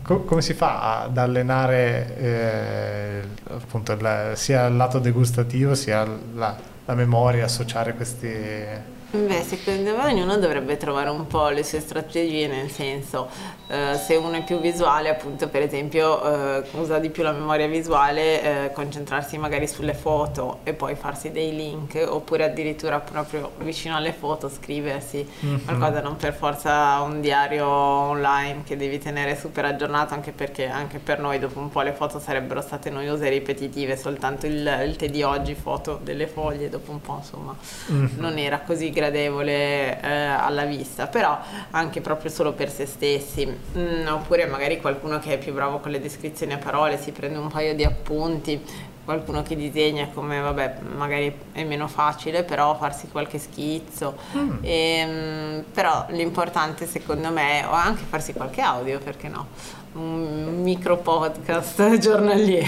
co- 0.01 0.21
come 0.23 0.41
si 0.41 0.53
fa 0.53 1.01
ad 1.03 1.17
allenare 1.17 2.17
eh, 2.17 3.21
appunto 3.49 3.91
il- 3.93 4.31
sia 4.35 4.65
il 4.67 4.75
lato 4.75 4.99
degustativo 4.99 5.75
sia 5.75 6.07
la, 6.33 6.55
la 6.85 6.93
memoria, 6.93 7.45
associare 7.45 7.93
questi... 7.93 8.94
Beh, 9.15 9.43
secondo 9.43 9.95
me 9.95 10.11
ognuno 10.11 10.35
dovrebbe 10.37 10.75
trovare 10.77 11.09
un 11.09 11.25
po' 11.27 11.47
le 11.49 11.63
sue 11.63 11.79
strategie, 11.79 12.47
nel 12.47 12.69
senso, 12.69 13.29
eh, 13.67 13.95
se 13.95 14.15
uno 14.15 14.33
è 14.35 14.43
più 14.43 14.59
visuale, 14.59 15.07
appunto, 15.09 15.47
per 15.47 15.61
esempio, 15.61 16.57
eh, 16.59 16.63
usa 16.73 16.99
di 16.99 17.09
più 17.09 17.23
la 17.23 17.31
memoria 17.31 17.65
visuale, 17.67 18.41
eh, 18.65 18.71
concentrarsi 18.73 19.37
magari 19.37 19.67
sulle 19.67 19.93
foto 19.93 20.59
e 20.63 20.73
poi 20.73 20.95
farsi 20.95 21.31
dei 21.31 21.55
link, 21.55 22.03
oppure 22.05 22.43
addirittura 22.43 22.99
proprio 22.99 23.51
vicino 23.59 23.95
alle 23.95 24.11
foto 24.11 24.49
scriversi 24.49 25.25
qualcosa, 25.63 26.01
non 26.01 26.17
per 26.17 26.33
forza 26.33 26.99
un 27.01 27.21
diario 27.21 27.67
online 27.67 28.63
che 28.65 28.75
devi 28.75 28.97
tenere 28.99 29.37
super 29.37 29.63
aggiornato, 29.65 30.13
anche 30.13 30.31
perché 30.31 30.67
anche 30.67 30.97
per 30.99 31.19
noi 31.19 31.39
dopo 31.39 31.59
un 31.59 31.69
po' 31.69 31.81
le 31.81 31.93
foto 31.93 32.19
sarebbero 32.19 32.59
state 32.59 32.89
noiose 32.89 33.27
e 33.27 33.29
ripetitive, 33.29 33.95
soltanto 33.95 34.45
il, 34.45 34.81
il 34.85 34.95
tè 34.97 35.09
di 35.09 35.23
oggi, 35.23 35.53
foto 35.55 35.99
delle 36.03 36.27
foglie, 36.27 36.67
dopo 36.69 36.91
un 36.91 36.99
po' 37.01 37.15
insomma 37.19 37.55
Mhm. 37.87 38.09
non 38.17 38.37
era 38.37 38.59
così 38.59 38.89
gradevole 39.05 40.01
eh, 40.01 40.07
alla 40.09 40.65
vista, 40.65 41.07
però 41.07 41.37
anche 41.71 42.01
proprio 42.01 42.29
solo 42.31 42.53
per 42.53 42.69
se 42.69 42.85
stessi, 42.85 43.63
Mm, 43.75 44.07
oppure 44.07 44.45
magari 44.45 44.79
qualcuno 44.79 45.19
che 45.19 45.33
è 45.33 45.37
più 45.37 45.53
bravo 45.53 45.79
con 45.79 45.91
le 45.91 45.99
descrizioni 45.99 46.53
a 46.53 46.57
parole, 46.57 46.97
si 46.97 47.11
prende 47.11 47.37
un 47.37 47.49
paio 47.49 47.75
di 47.75 47.83
appunti, 47.83 48.61
qualcuno 49.05 49.43
che 49.43 49.55
disegna 49.55 50.09
come 50.13 50.39
vabbè 50.39 50.79
magari 50.95 51.33
è 51.53 51.63
meno 51.63 51.87
facile, 51.87 52.43
però 52.43 52.75
farsi 52.77 53.07
qualche 53.07 53.37
schizzo, 53.39 54.17
Mm. 54.35 54.57
Ehm, 54.61 55.63
però 55.71 56.05
l'importante 56.09 56.85
secondo 56.87 57.31
me 57.31 57.61
è 57.61 57.65
o 57.67 57.71
anche 57.71 58.03
farsi 58.07 58.33
qualche 58.33 58.61
audio, 58.61 58.99
perché 58.99 59.27
no? 59.27 59.47
Un 59.93 60.61
micro 60.61 60.97
podcast 60.97 61.97
giornaliero. 61.99 62.65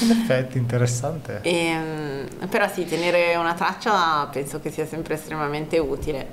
In 0.00 0.10
effetti, 0.10 0.56
interessante. 0.56 1.40
Ehm, 1.42 2.26
però 2.48 2.66
sì, 2.68 2.86
tenere 2.86 3.34
una 3.36 3.52
traccia 3.54 4.26
penso 4.32 4.60
che 4.60 4.70
sia 4.70 4.86
sempre 4.86 5.14
estremamente 5.14 5.78
utile. 5.78 6.28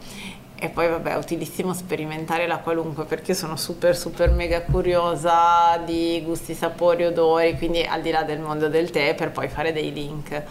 E 0.57 0.69
poi 0.69 0.87
vabbè, 0.87 1.11
è 1.11 1.17
utilissimo 1.17 1.73
sperimentare 1.73 2.47
la 2.47 2.59
qualunque 2.59 3.03
perché 3.03 3.33
sono 3.33 3.57
super 3.57 3.95
super 3.95 4.31
mega 4.31 4.61
curiosa 4.61 5.77
di 5.85 6.21
gusti, 6.25 6.53
sapori, 6.53 7.03
odori, 7.03 7.57
quindi 7.57 7.83
al 7.83 8.01
di 8.01 8.09
là 8.09 8.23
del 8.23 8.39
mondo 8.39 8.69
del 8.69 8.89
tè 8.89 9.15
per 9.15 9.31
poi 9.31 9.49
fare 9.49 9.73
dei 9.73 9.91
link. 9.91 10.43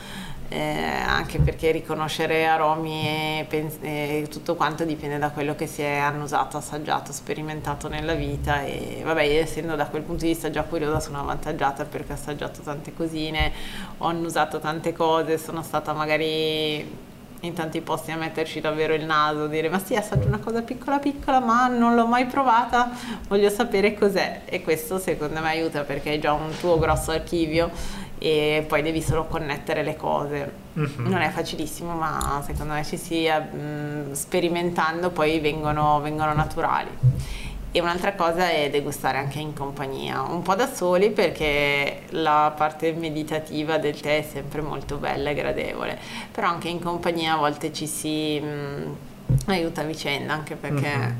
Eh, 0.50 0.60
anche 0.60 1.38
perché 1.40 1.70
riconoscere 1.70 2.46
aromi 2.46 3.40
e, 3.40 3.46
pens- 3.48 3.78
e 3.80 4.26
tutto 4.30 4.54
quanto 4.54 4.84
dipende 4.84 5.18
da 5.18 5.30
quello 5.30 5.54
che 5.56 5.66
si 5.66 5.80
è 5.80 5.96
annusato, 5.96 6.58
assaggiato, 6.58 7.12
sperimentato 7.12 7.88
nella 7.88 8.12
vita 8.14 8.62
e 8.62 9.00
vabbè 9.02 9.22
io 9.22 9.40
essendo 9.40 9.74
da 9.74 9.86
quel 9.86 10.02
punto 10.02 10.24
di 10.24 10.32
vista 10.32 10.50
già 10.50 10.62
curiosa 10.62 11.00
sono 11.00 11.20
avvantaggiata 11.20 11.86
perché 11.86 12.12
ho 12.12 12.14
assaggiato 12.14 12.60
tante 12.60 12.92
cosine, 12.94 13.52
ho 13.98 14.06
annusato 14.06 14.60
tante 14.60 14.92
cose, 14.92 15.38
sono 15.38 15.62
stata 15.62 15.92
magari 15.94 16.86
in 17.46 17.54
tanti 17.54 17.80
posti 17.80 18.10
a 18.10 18.16
metterci 18.16 18.60
davvero 18.60 18.94
il 18.94 19.04
naso, 19.04 19.46
dire 19.46 19.68
ma 19.68 19.78
sì 19.78 19.94
assaggio 19.96 20.26
una 20.26 20.38
cosa 20.38 20.62
piccola 20.62 20.98
piccola 20.98 21.40
ma 21.40 21.66
non 21.68 21.94
l'ho 21.94 22.06
mai 22.06 22.26
provata, 22.26 22.90
voglio 23.28 23.50
sapere 23.50 23.94
cos'è 23.94 24.42
e 24.44 24.62
questo 24.62 24.98
secondo 24.98 25.40
me 25.40 25.48
aiuta 25.48 25.82
perché 25.82 26.10
hai 26.10 26.18
già 26.20 26.32
un 26.32 26.50
tuo 26.58 26.78
grosso 26.78 27.10
archivio 27.10 27.70
e 28.18 28.64
poi 28.66 28.82
devi 28.82 29.02
solo 29.02 29.24
connettere 29.26 29.82
le 29.82 29.96
cose. 29.96 30.62
Mhm. 30.74 31.06
Non 31.08 31.20
è 31.20 31.28
facilissimo 31.30 31.94
ma 31.94 32.42
secondo 32.46 32.72
me 32.72 32.84
ci 32.84 32.96
sia 32.96 33.38
mh, 33.38 34.12
sperimentando 34.12 35.10
poi 35.10 35.38
vengono, 35.40 36.00
vengono 36.00 36.32
naturali. 36.32 36.90
E 37.76 37.80
un'altra 37.80 38.12
cosa 38.14 38.50
è 38.50 38.70
degustare 38.70 39.18
anche 39.18 39.40
in 39.40 39.52
compagnia, 39.52 40.22
un 40.22 40.42
po' 40.42 40.54
da 40.54 40.72
soli 40.72 41.10
perché 41.10 42.02
la 42.10 42.52
parte 42.56 42.92
meditativa 42.92 43.78
del 43.78 43.98
tè 44.00 44.18
è 44.18 44.22
sempre 44.22 44.60
molto 44.60 44.96
bella 44.96 45.30
e 45.30 45.34
gradevole, 45.34 45.98
però 46.30 46.46
anche 46.46 46.68
in 46.68 46.78
compagnia 46.80 47.34
a 47.34 47.36
volte 47.36 47.72
ci 47.72 47.88
si 47.88 48.38
mh, 48.38 48.96
aiuta 49.46 49.80
a 49.80 49.84
vicenda, 49.84 50.34
anche 50.34 50.54
perché 50.54 50.96
Mhm. 50.96 51.16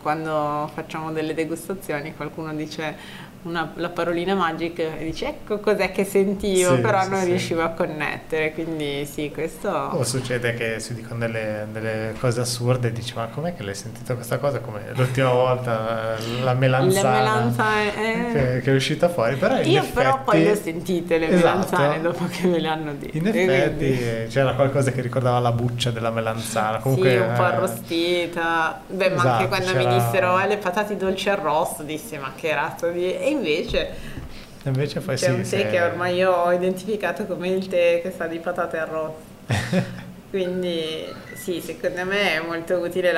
quando 0.00 0.70
facciamo 0.72 1.12
delle 1.12 1.34
degustazioni 1.34 2.14
qualcuno 2.16 2.54
dice 2.54 2.96
una- 3.42 3.70
la 3.76 3.88
parolina 3.90 4.34
magica 4.34 4.82
e 4.98 5.04
dice 5.04 5.28
ecco 5.28 5.58
cos'è 5.60 5.92
che 5.92 6.04
sentivo, 6.04 6.74
Sì, 6.74 6.80
però 6.80 7.02
sì, 7.02 7.08
non 7.10 7.20
sì. 7.20 7.26
riuscivo 7.26 7.62
a 7.62 7.68
connettere, 7.68 8.52
quindi 8.52 9.06
sì, 9.06 9.30
questo... 9.32 9.68
O 9.70 10.02
succede 10.04 10.54
che 10.54 10.80
si 10.80 10.94
dicono 10.94 11.20
delle, 11.20 11.66
delle 11.72 12.14
cose 12.18 12.40
assurde 12.40 12.88
e 12.88 12.92
dici 12.92 13.14
ma 13.14 13.26
com'è 13.26 13.54
che 13.54 13.62
l'hai 13.62 13.74
sentito 13.74 14.14
questa 14.14 14.38
cosa 14.38 14.58
come 14.60 14.80
l'ultima 14.94 15.30
volta 15.30 16.16
eh, 16.16 16.42
la 16.42 16.54
melanzana, 16.54 17.10
La 17.22 17.34
melanzana 17.34 17.80
è- 17.82 18.32
che, 18.32 18.60
che 18.62 18.70
è 18.72 18.74
uscita 18.74 19.08
fuori 19.08 19.36
però 19.36 19.60
in 19.60 19.70
Io 19.70 19.78
effetti, 19.80 19.92
però 19.94 20.22
poi 20.24 20.42
le 20.42 20.50
ho 20.50 20.54
sentite 20.56 21.18
le 21.18 21.28
Esatto. 21.28 21.46
melanzane 21.46 22.00
dopo 22.00 22.24
che 22.26 22.46
me 22.46 22.58
le 22.58 22.68
hanno 22.68 22.92
dette. 22.94 23.16
in 23.16 23.22
quindi- 23.22 23.38
effetti 23.52 23.84
eh, 23.84 24.26
c'era 24.28 24.54
qualcosa 24.54 24.90
che 24.90 25.00
ricordava 25.00 25.38
la 25.38 25.52
buccia 25.52 25.90
della 25.90 26.10
melanzana 26.10 26.78
comunque 26.78 27.10
sì, 27.10 27.16
un 27.16 27.32
po' 27.36 27.42
eh, 27.42 27.46
arrostita. 27.46 28.80
Beh, 28.88 29.10
ma 29.10 29.22
anche 29.22 29.44
Esatto, 29.44 29.48
quando 29.48 29.76
mi 29.76 29.86
dissero 29.94 30.38
eh, 30.40 30.46
le 30.48 30.56
patate 30.56 30.96
dolci 30.96 31.28
arrosto, 31.30 31.82
dissi 31.82 32.16
ma 32.18 32.32
che 32.34 32.54
razza 32.54 32.88
di... 32.88 33.26
E 33.28 33.30
invece 33.30 34.16
invece 34.64 35.00
poi 35.00 35.16
c'è 35.16 35.24
sì, 35.26 35.30
un 35.30 35.40
tè 35.40 35.44
se- 35.44 35.66
che 35.68 35.80
ormai 35.82 36.16
io 36.16 36.32
ho 36.32 36.52
identificato 36.52 37.26
come 37.26 37.48
il 37.48 37.66
tè 37.68 38.00
che 38.02 38.12
sa 38.14 38.26
di 38.26 38.38
patate 38.38 38.78
arroste. 38.78 39.26
Quindi 40.30 41.06
sì, 41.34 41.60
secondo 41.60 42.04
me 42.04 42.34
è 42.34 42.40
molto 42.46 42.74
utile 42.76 43.12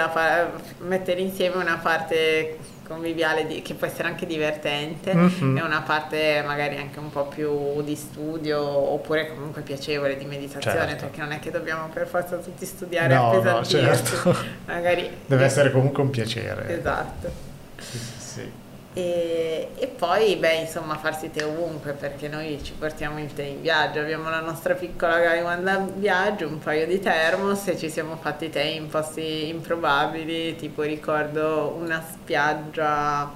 mettere 0.81 1.21
insieme 1.21 1.57
una 1.57 1.79
parte 1.83 2.57
conviviale 2.87 3.47
di- 3.47 3.63
che 3.63 3.75
può 3.75 3.87
essere 3.87 4.07
anche 4.09 4.27
divertente 4.27 5.13
Mhm. 5.15 5.57
e 5.59 5.63
una 5.63 5.81
parte 5.83 6.43
magari 6.45 6.77
anche 6.77 6.99
un 7.01 7.11
po' 7.11 7.25
più 7.27 7.83
di 7.83 7.95
studio 7.97 8.61
oppure 8.61 9.29
comunque 9.29 9.63
piacevole 9.63 10.17
di 10.17 10.25
meditazione 10.25 10.77
Certo. 10.89 11.05
perché 11.07 11.21
non 11.21 11.31
è 11.33 11.39
che 11.41 11.51
dobbiamo 11.53 11.89
per 11.93 12.07
forza 12.09 12.37
tutti 12.37 12.65
studiare 12.67 13.15
No, 13.15 13.33
no, 13.33 13.39
appesantirsi 13.59 14.05
certo. 14.17 14.37
magari 14.67 15.09
deve 15.27 15.45
essere 15.45 15.71
comunque 15.71 16.03
un 16.03 16.11
piacere 16.11 16.79
esatto 16.79 17.31
sì, 17.79 17.99
sì. 18.19 18.51
E, 18.93 19.71
e, 19.77 19.87
poi, 19.87 20.35
beh, 20.35 20.63
insomma, 20.63 20.97
farsi 20.97 21.31
tè 21.31 21.45
ovunque 21.45 21.93
perché 21.93 22.27
noi 22.27 22.59
ci 22.63 22.73
portiamo 22.73 23.21
il 23.21 23.33
tè 23.33 23.45
in 23.45 23.61
viaggio. 23.61 24.01
Abbiamo 24.01 24.31
la 24.31 24.41
nostra 24.41 24.75
piccola 24.75 25.19
Gaiwan 25.19 25.63
da 25.63 25.79
viaggio, 25.79 26.49
un 26.49 26.59
paio 26.59 26.87
di 26.87 26.99
termos 26.99 27.69
e 27.69 27.77
ci 27.79 27.89
siamo 27.89 28.17
fatti 28.17 28.51
tè 28.51 28.63
in 28.63 28.89
posti 28.89 29.49
improbabili. 29.49 30.57
Tipo, 30.57 30.83
ricordo 30.83 31.77
una 31.79 32.03
spiaggia 32.03 33.33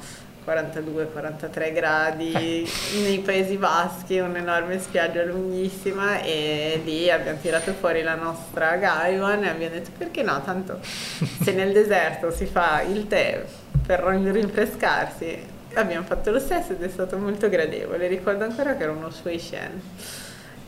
42-43 0.47 1.73
gradi 1.73 2.69
nei 3.03 3.19
Paesi 3.21 3.57
Baschi, 3.57 4.19
un'enorme 4.19 4.79
spiaggia 4.79 5.25
lunghissima 5.25 6.21
e 6.21 6.81
lì 6.85 7.11
abbiamo 7.11 7.39
tirato 7.41 7.73
fuori 7.73 8.03
la 8.03 8.15
nostra 8.15 8.77
Gaiwan 8.77 9.45
e 9.45 9.49
abbiamo 9.49 9.75
detto 9.75 9.91
perché 9.97 10.23
no, 10.23 10.43
tanto 10.43 10.79
se 10.83 11.53
nel 11.53 11.73
deserto 11.75 12.31
si 12.31 12.47
fa 12.47 12.83
il 12.83 13.07
tè 13.07 13.45
per 13.87 14.01
rinfrescarsi, 14.01 15.47
abbiamo 15.75 16.05
fatto 16.07 16.31
lo 16.31 16.39
stesso 16.39 16.73
ed 16.73 16.83
è 16.83 16.89
stato 16.89 17.17
molto 17.17 17.49
gradevole. 17.49 18.07
Ricordo 18.07 18.45
ancora 18.45 18.77
che 18.77 18.83
era 18.83 18.93
uno 18.93 19.11
Shui 19.11 19.39
Shen, 19.39 19.81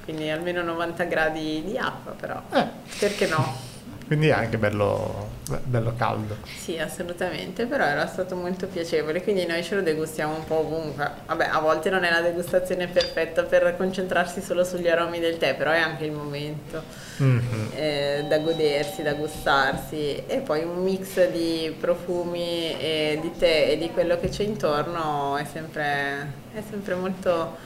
quindi 0.04 0.30
almeno 0.30 0.62
90 0.62 1.04
gradi 1.04 1.62
di 1.64 1.78
acqua 1.78 2.12
però, 2.12 2.40
eh. 2.52 2.66
perché 2.98 3.26
no? 3.26 3.74
Quindi 4.06 4.28
è 4.28 4.32
anche 4.32 4.56
bello, 4.56 5.30
bello, 5.64 5.92
caldo. 5.96 6.36
Sì, 6.44 6.78
assolutamente, 6.78 7.66
però 7.66 7.84
era 7.84 8.06
stato 8.06 8.36
molto 8.36 8.68
piacevole, 8.68 9.20
quindi 9.20 9.46
noi 9.46 9.64
ce 9.64 9.74
lo 9.74 9.82
degustiamo 9.82 10.32
un 10.32 10.44
po' 10.44 10.60
ovunque. 10.60 11.10
Vabbè, 11.26 11.48
a 11.50 11.58
volte 11.58 11.90
non 11.90 12.04
è 12.04 12.10
la 12.10 12.20
degustazione 12.20 12.86
perfetta 12.86 13.42
per 13.42 13.74
concentrarsi 13.76 14.40
solo 14.40 14.62
sugli 14.62 14.86
aromi 14.86 15.18
del 15.18 15.38
tè, 15.38 15.56
però 15.56 15.72
è 15.72 15.78
anche 15.78 16.04
il 16.04 16.12
momento 16.12 16.82
mm-hmm. 17.20 17.66
eh, 17.74 18.24
da 18.28 18.38
godersi, 18.38 19.02
da 19.02 19.14
gustarsi. 19.14 20.22
E 20.24 20.38
poi 20.38 20.62
un 20.62 20.84
mix 20.84 21.28
di 21.30 21.74
profumi 21.78 22.78
e 22.78 23.18
di 23.20 23.32
tè 23.36 23.70
e 23.70 23.76
di 23.76 23.90
quello 23.90 24.20
che 24.20 24.28
c'è 24.28 24.44
intorno 24.44 25.36
è 25.36 25.44
sempre, 25.44 26.32
è 26.54 26.62
sempre 26.70 26.94
molto 26.94 27.56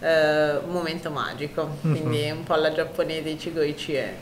eh, 0.00 0.56
un 0.56 0.72
momento 0.72 1.10
magico, 1.10 1.76
quindi 1.80 2.22
mm-hmm. 2.22 2.38
un 2.38 2.42
po' 2.42 2.54
alla 2.54 2.72
giapponese 2.72 3.28
Ichigoichi 3.28 3.94
è 3.94 4.14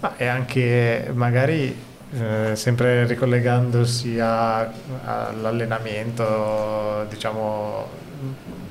ma 0.00 0.16
e 0.16 0.26
anche 0.26 1.10
magari 1.14 1.94
eh, 2.12 2.54
sempre 2.54 3.06
ricollegandosi 3.06 4.20
all'allenamento, 4.20 7.06
diciamo, 7.08 7.88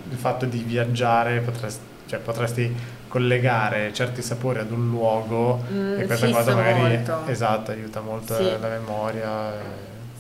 il 0.09 0.17
fatto 0.17 0.45
di 0.45 0.59
viaggiare, 0.59 1.39
potresti, 1.41 1.83
cioè, 2.07 2.19
potresti 2.19 2.93
collegare 3.07 3.93
certi 3.93 4.21
sapori 4.21 4.59
ad 4.59 4.69
un 4.71 4.89
luogo 4.89 5.63
mm, 5.71 5.99
e 5.99 6.05
questa 6.05 6.29
cosa 6.29 6.53
magari 6.55 7.01
esatto, 7.27 7.71
aiuta 7.71 8.01
molto 8.01 8.35
sì. 8.35 8.43
la 8.59 8.67
memoria. 8.67 9.53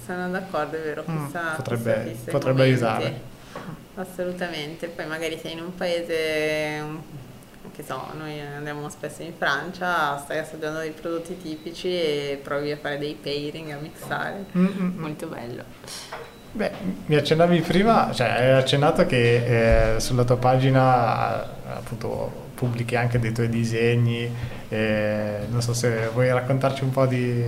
Sono 0.05 0.29
d'accordo, 0.29 0.77
è 0.77 0.81
vero, 0.81 1.03
chissà, 1.03 1.51
mm, 1.51 1.55
potrebbe, 1.55 2.15
potrebbe 2.29 2.63
aiutare. 2.63 3.33
Assolutamente, 3.95 4.87
poi 4.87 5.05
magari 5.07 5.37
sei 5.41 5.51
in 5.53 5.61
un 5.61 5.75
paese 5.75 6.83
che 7.75 7.83
so, 7.83 8.01
noi 8.17 8.39
andiamo 8.39 8.87
spesso 8.89 9.21
in 9.21 9.33
Francia, 9.37 10.17
stai 10.17 10.39
assaggiando 10.39 10.79
dei 10.79 10.91
prodotti 10.91 11.37
tipici 11.37 11.89
e 11.89 12.39
provi 12.41 12.71
a 12.71 12.77
fare 12.77 12.97
dei 12.97 13.17
pairing, 13.21 13.71
a 13.71 13.77
mixare, 13.77 14.45
Mm-mm. 14.57 14.93
molto 14.95 15.27
bello. 15.27 15.63
Beh, 16.53 16.71
mi 17.07 17.15
accennavi 17.15 17.59
prima, 17.59 18.13
cioè 18.13 18.27
hai 18.27 18.51
accennato 18.53 19.05
che 19.05 19.95
eh, 19.95 19.99
sulla 19.99 20.23
tua 20.23 20.37
pagina 20.37 21.41
appunto 21.75 22.43
pubblichi 22.55 22.95
anche 22.95 23.19
dei 23.19 23.33
tuoi 23.33 23.49
disegni, 23.49 24.33
eh, 24.69 25.39
non 25.49 25.61
so 25.61 25.73
se 25.73 26.09
vuoi 26.13 26.31
raccontarci 26.31 26.83
un 26.83 26.91
po' 26.91 27.05
di, 27.05 27.43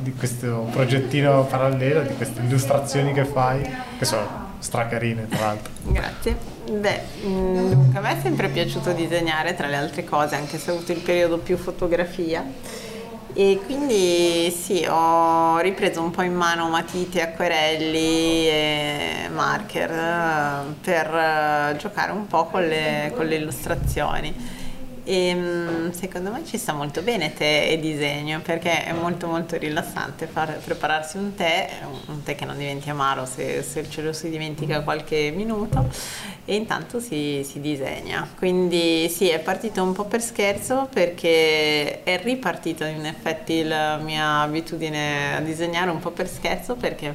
di 0.00 0.12
questo 0.14 0.68
progettino 0.72 1.44
parallelo, 1.44 2.02
di 2.02 2.14
queste 2.16 2.40
illustrazioni 2.40 3.12
che 3.12 3.24
fai, 3.24 3.62
che 3.96 4.04
sono 4.04 4.54
stracarine 4.58 5.28
tra 5.28 5.38
l'altro. 5.38 5.72
Grazie. 5.84 6.59
Beh, 6.70 7.00
mm, 7.26 7.96
a 7.96 8.00
me 8.00 8.16
è 8.16 8.20
sempre 8.22 8.48
piaciuto 8.48 8.92
disegnare 8.92 9.54
tra 9.56 9.66
le 9.66 9.74
altre 9.74 10.04
cose, 10.04 10.36
anche 10.36 10.56
se 10.56 10.70
ho 10.70 10.74
avuto 10.76 10.92
il 10.92 11.00
periodo 11.00 11.38
più 11.38 11.56
fotografia. 11.56 12.44
E 13.32 13.60
quindi 13.64 14.50
sì, 14.52 14.86
ho 14.88 15.58
ripreso 15.58 16.00
un 16.00 16.10
po' 16.10 16.22
in 16.22 16.34
mano 16.34 16.68
matite, 16.68 17.22
acquerelli 17.22 18.48
e 18.48 19.28
marker 19.32 19.90
eh, 19.90 20.74
per 20.80 21.06
eh, 21.06 21.76
giocare 21.76 22.12
un 22.12 22.28
po' 22.28 22.44
con 22.46 22.64
le, 22.64 23.12
con 23.16 23.26
le 23.26 23.34
illustrazioni. 23.34 24.59
E 25.04 25.28
ehm, 25.28 25.92
secondo 25.92 26.30
me 26.30 26.44
ci 26.44 26.58
sta 26.58 26.72
molto 26.72 27.02
bene 27.02 27.32
tè 27.32 27.68
e 27.70 27.80
disegno 27.80 28.40
perché 28.40 28.84
è 28.84 28.92
molto 28.92 29.26
molto 29.26 29.56
rilassante 29.56 30.26
far, 30.26 30.58
prepararsi 30.58 31.16
un 31.16 31.34
tè, 31.34 31.70
un 32.06 32.22
tè 32.22 32.34
che 32.34 32.44
non 32.44 32.56
diventi 32.56 32.90
amaro 32.90 33.24
se, 33.26 33.62
se 33.62 33.88
ce 33.88 34.02
lo 34.02 34.12
si 34.12 34.28
dimentica 34.28 34.82
qualche 34.82 35.32
minuto 35.34 35.88
e 36.44 36.54
intanto 36.54 37.00
si, 37.00 37.44
si, 37.44 37.60
disegna. 37.60 38.28
Quindi 38.36 39.08
sì, 39.08 39.28
è 39.28 39.38
partito 39.38 39.82
un 39.82 39.92
po' 39.92 40.04
per 40.04 40.20
scherzo 40.20 40.88
perché 40.92 42.02
è 42.02 42.20
ripartita 42.22 42.86
in 42.86 43.06
effetti 43.06 43.62
la 43.62 43.96
mia 43.96 44.40
abitudine 44.40 45.36
a 45.36 45.40
disegnare 45.40 45.90
un 45.90 46.00
po' 46.00 46.10
per 46.10 46.28
scherzo 46.28 46.74
perché 46.74 47.14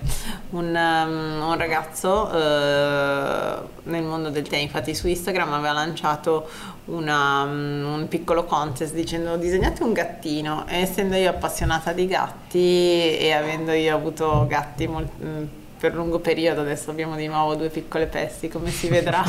un, 0.51 0.67
um, 0.67 1.47
un 1.47 1.57
ragazzo 1.57 2.31
eh, 2.31 3.57
nel 3.83 4.03
mondo 4.03 4.29
del 4.29 4.47
tè, 4.47 4.57
infatti 4.57 4.95
su 4.95 5.07
Instagram 5.07 5.53
aveva 5.53 5.73
lanciato 5.73 6.47
una, 6.85 7.43
um, 7.43 7.99
un 7.99 8.07
piccolo 8.07 8.45
contest 8.45 8.93
dicendo 8.93 9.37
disegnate 9.37 9.83
un 9.83 9.93
gattino 9.93 10.65
e 10.67 10.81
essendo 10.81 11.15
io 11.15 11.29
appassionata 11.29 11.93
di 11.93 12.07
gatti 12.07 13.17
e 13.17 13.31
avendo 13.31 13.71
io 13.71 13.95
avuto 13.95 14.45
gatti 14.47 14.87
molto 14.87 15.11
mm, 15.23 15.43
per 15.77 15.93
lungo 15.93 16.19
periodo, 16.19 16.61
adesso 16.61 16.89
abbiamo 16.89 17.15
di 17.15 17.27
nuovo 17.27 17.53
due 17.55 17.69
piccole 17.69 18.07
pesti, 18.07 18.47
come 18.47 18.71
si 18.71 18.87
vedrà 18.87 19.23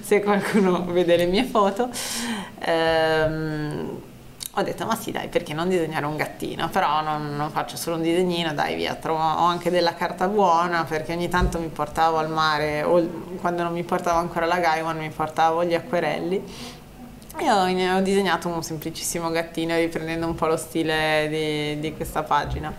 se 0.00 0.22
qualcuno 0.22 0.84
vede 0.84 1.16
le 1.16 1.26
mie 1.26 1.44
foto. 1.44 1.88
Ehm, 2.60 4.00
ho 4.58 4.62
detto 4.62 4.86
ma 4.86 4.94
sì 4.94 5.10
dai 5.10 5.28
perché 5.28 5.52
non 5.52 5.68
disegnare 5.68 6.06
un 6.06 6.16
gattino? 6.16 6.68
Però 6.70 7.02
non, 7.02 7.36
non, 7.36 7.50
faccio 7.50 7.76
solo 7.76 7.96
un 7.96 8.02
disegnino 8.02 8.54
dai 8.54 8.74
via 8.74 8.94
trovo, 8.94 9.18
ho 9.18 9.44
anche 9.44 9.70
della 9.70 9.94
carta 9.94 10.28
buona 10.28 10.84
perché 10.84 11.12
ogni 11.12 11.28
tanto 11.28 11.58
mi 11.58 11.68
portavo 11.68 12.16
al 12.16 12.30
mare 12.30 12.82
o 12.82 13.06
quando 13.40 13.64
non 13.64 13.72
mi 13.72 13.82
portavo 13.82 14.18
ancora 14.18 14.46
la 14.46 14.58
Gaiwan 14.58 14.96
mi 14.96 15.10
portavo 15.10 15.62
gli 15.62 15.74
acquerelli 15.74 16.42
io 17.44 17.96
ho 17.96 18.00
disegnato 18.00 18.48
un 18.48 18.62
semplicissimo 18.62 19.30
gattino 19.30 19.76
riprendendo 19.76 20.26
un 20.26 20.34
po' 20.34 20.46
lo 20.46 20.56
stile 20.56 21.26
di, 21.28 21.80
di, 21.80 21.94
questa 21.94 22.22
pagina. 22.22 22.74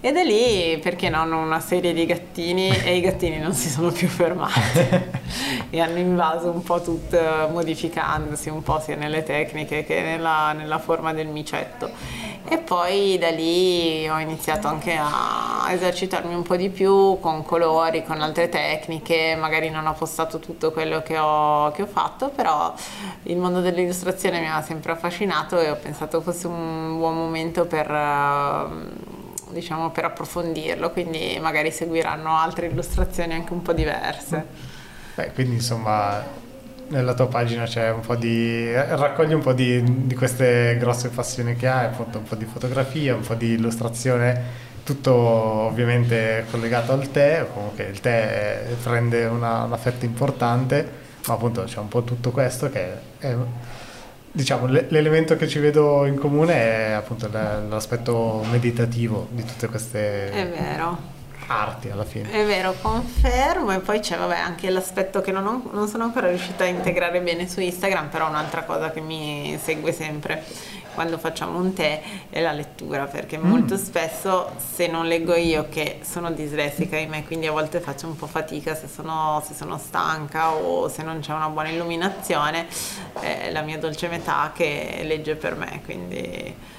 E 0.00 0.12
da 0.12 0.22
lì 0.22 0.78
perché 0.82 1.08
non 1.08 1.32
una 1.32 1.60
serie 1.60 1.92
di 1.92 2.06
gattini 2.06 2.68
e 2.84 2.96
i 2.96 3.00
gattini 3.00 3.38
non 3.38 3.52
si 3.52 3.68
sono 3.68 3.90
più 3.90 4.08
fermati. 4.08 5.18
E 5.72 5.80
hanno 5.80 5.98
invaso 5.98 6.50
un 6.50 6.64
po' 6.64 6.80
tutto 6.80 7.16
modificandosi 7.52 8.48
un 8.48 8.60
po' 8.60 8.80
sia 8.80 8.96
nelle 8.96 9.22
tecniche 9.22 9.84
che 9.84 10.00
nella, 10.00 10.52
nella 10.52 10.80
forma 10.80 11.12
del 11.12 11.28
micetto 11.28 11.88
e 12.48 12.58
poi 12.58 13.18
da 13.18 13.30
lì 13.30 14.08
ho 14.08 14.18
iniziato 14.18 14.66
anche 14.66 14.96
a 14.98 15.66
esercitarmi 15.70 16.34
un 16.34 16.42
po' 16.42 16.56
di 16.56 16.70
più 16.70 17.18
con 17.20 17.44
colori, 17.44 18.04
con 18.04 18.20
altre 18.20 18.48
tecniche, 18.48 19.36
magari 19.38 19.70
non 19.70 19.86
ho 19.86 19.92
postato 19.94 20.38
tutto 20.38 20.72
quello 20.72 21.02
che 21.02 21.18
ho, 21.18 21.70
che 21.72 21.82
ho 21.82 21.86
fatto, 21.86 22.30
però 22.30 22.74
il 23.24 23.36
mondo 23.36 23.60
dell'illustrazione 23.60 24.40
mi 24.40 24.48
ha 24.48 24.62
sempre 24.62 24.92
affascinato 24.92 25.58
e 25.58 25.70
ho 25.70 25.76
pensato 25.76 26.20
fosse 26.20 26.46
un 26.46 26.96
buon 26.98 27.14
momento 27.14 27.66
per 27.66 27.88
diciamo 29.50 29.90
per 29.90 30.04
approfondirlo, 30.04 30.90
quindi 30.90 31.38
magari 31.40 31.70
seguiranno 31.70 32.36
altre 32.36 32.66
illustrazioni 32.66 33.34
anche 33.34 33.52
un 33.52 33.62
po' 33.62 33.72
diverse. 33.72 34.46
Beh, 35.14 35.32
quindi 35.32 35.56
insomma 35.56 36.39
nella 36.90 37.14
tua 37.14 37.28
pagina 37.28 37.64
c'è 37.64 37.90
un 37.90 38.00
po' 38.00 38.16
di 38.16 38.72
raccogli 38.72 39.32
un 39.32 39.40
po' 39.40 39.52
di, 39.52 40.06
di, 40.06 40.14
queste 40.14 40.76
grosse 40.78 41.08
passioni 41.08 41.56
che 41.56 41.68
hai, 41.68 41.86
appunto 41.86 42.18
un 42.18 42.24
po' 42.24 42.34
di 42.34 42.44
fotografia, 42.44 43.14
un 43.14 43.22
po' 43.22 43.34
di 43.34 43.52
illustrazione, 43.52 44.68
tutto 44.84 45.12
ovviamente 45.12 46.44
collegato 46.50 46.92
al 46.92 47.10
tè, 47.10 47.46
comunque 47.52 47.84
il 47.84 48.00
tè 48.00 48.66
prende 48.82 49.24
una, 49.26 49.64
una 49.64 49.76
fetta 49.76 50.04
importante, 50.04 50.88
ma 51.26 51.34
appunto 51.34 51.62
c'è 51.62 51.78
un 51.78 51.88
po' 51.88 52.02
tutto 52.02 52.30
questo 52.30 52.68
che 52.70 52.92
è, 53.18 53.36
diciamo 54.32 54.66
l'elemento 54.66 55.36
che 55.36 55.48
ci 55.48 55.58
vedo 55.58 56.06
in 56.06 56.16
comune 56.16 56.54
è 56.54 56.90
appunto 56.92 57.28
l'aspetto 57.32 58.44
meditativo 58.48 59.26
di 59.32 59.44
tutte 59.44 59.66
queste 59.66 60.30
è 60.30 60.48
vero 60.48 61.18
arti 61.50 61.90
alla 61.90 62.04
fine. 62.04 62.30
È 62.30 62.44
vero, 62.46 62.74
confermo 62.80 63.72
e 63.72 63.80
poi 63.80 63.98
c'è 63.98 64.16
vabbè, 64.16 64.38
anche 64.38 64.70
l'aspetto 64.70 65.20
che 65.20 65.32
non, 65.32 65.46
ho, 65.46 65.70
non 65.72 65.88
sono 65.88 66.04
ancora 66.04 66.28
riuscita 66.28 66.62
a 66.62 66.68
integrare 66.68 67.20
bene 67.20 67.48
su 67.48 67.60
Instagram, 67.60 68.08
però 68.08 68.28
un'altra 68.28 68.62
cosa 68.62 68.92
che 68.92 69.00
mi 69.00 69.58
segue 69.60 69.92
sempre 69.92 70.44
quando 70.94 71.18
facciamo 71.18 71.58
un 71.58 71.72
tè 71.72 72.02
è 72.30 72.40
la 72.40 72.52
lettura, 72.52 73.06
perché 73.06 73.36
mm. 73.36 73.42
molto 73.42 73.76
spesso 73.76 74.52
se 74.74 74.86
non 74.86 75.06
leggo 75.06 75.34
io 75.34 75.68
che 75.68 76.00
sono 76.02 76.30
dislessica 76.30 76.96
in 76.96 77.08
me, 77.08 77.24
quindi 77.24 77.48
a 77.48 77.52
volte 77.52 77.80
faccio 77.80 78.06
un 78.06 78.16
po' 78.16 78.26
fatica 78.26 78.76
se 78.76 78.86
sono, 78.86 79.42
se 79.44 79.54
sono 79.54 79.76
stanca 79.76 80.52
o 80.52 80.88
se 80.88 81.02
non 81.02 81.18
c'è 81.18 81.32
una 81.32 81.48
buona 81.48 81.70
illuminazione, 81.70 82.66
è 83.18 83.50
la 83.50 83.62
mia 83.62 83.78
dolce 83.78 84.06
metà 84.08 84.52
che 84.54 85.00
legge 85.04 85.34
per 85.34 85.56
me, 85.56 85.80
quindi 85.84 86.78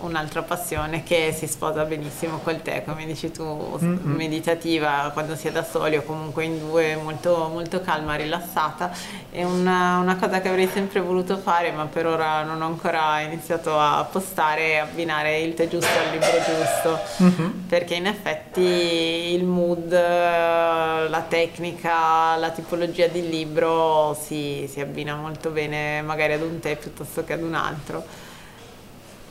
un'altra 0.00 0.42
passione 0.42 1.02
che 1.02 1.34
si 1.36 1.46
sposa 1.46 1.84
benissimo 1.84 2.38
col 2.38 2.62
tè, 2.62 2.84
come 2.84 3.04
dici 3.06 3.30
tu, 3.30 3.78
mm-hmm. 3.82 4.14
meditativa 4.14 5.10
quando 5.12 5.36
si 5.36 5.48
è 5.48 5.52
da 5.52 5.64
soli 5.64 5.96
o 5.96 6.02
comunque 6.02 6.44
in 6.44 6.58
due, 6.58 6.96
molto, 6.96 7.48
molto 7.52 7.80
calma, 7.80 8.14
rilassata. 8.14 8.90
È 9.30 9.42
una, 9.44 9.98
una, 9.98 10.16
cosa 10.16 10.40
che 10.40 10.48
avrei 10.48 10.68
sempre 10.68 11.00
voluto 11.00 11.36
fare, 11.38 11.70
ma 11.70 11.86
per 11.86 12.06
ora 12.06 12.42
non 12.42 12.62
ho 12.62 12.66
ancora 12.66 13.20
iniziato 13.20 13.78
a 13.78 14.06
postare 14.10 14.68
e 14.68 14.76
abbinare 14.76 15.40
il 15.40 15.54
tè 15.54 15.68
giusto 15.68 15.98
al 15.98 16.10
libro 16.10 16.28
giusto, 16.44 16.98
mm-hmm. 17.22 17.50
perché 17.68 17.94
in 17.94 18.06
effetti 18.06 18.60
il 18.60 19.44
mood, 19.44 19.90
la 19.90 21.24
tecnica, 21.28 22.36
la 22.36 22.50
tipologia 22.50 23.06
di 23.06 23.28
libro 23.28 24.16
si, 24.20 24.68
si 24.70 24.80
abbina 24.80 25.14
molto 25.14 25.50
bene 25.50 26.02
magari 26.02 26.32
ad 26.32 26.42
un 26.42 26.58
tè 26.58 26.76
piuttosto 26.76 27.24
che 27.24 27.32
ad 27.34 27.42
un 27.42 27.54
altro 27.54 28.28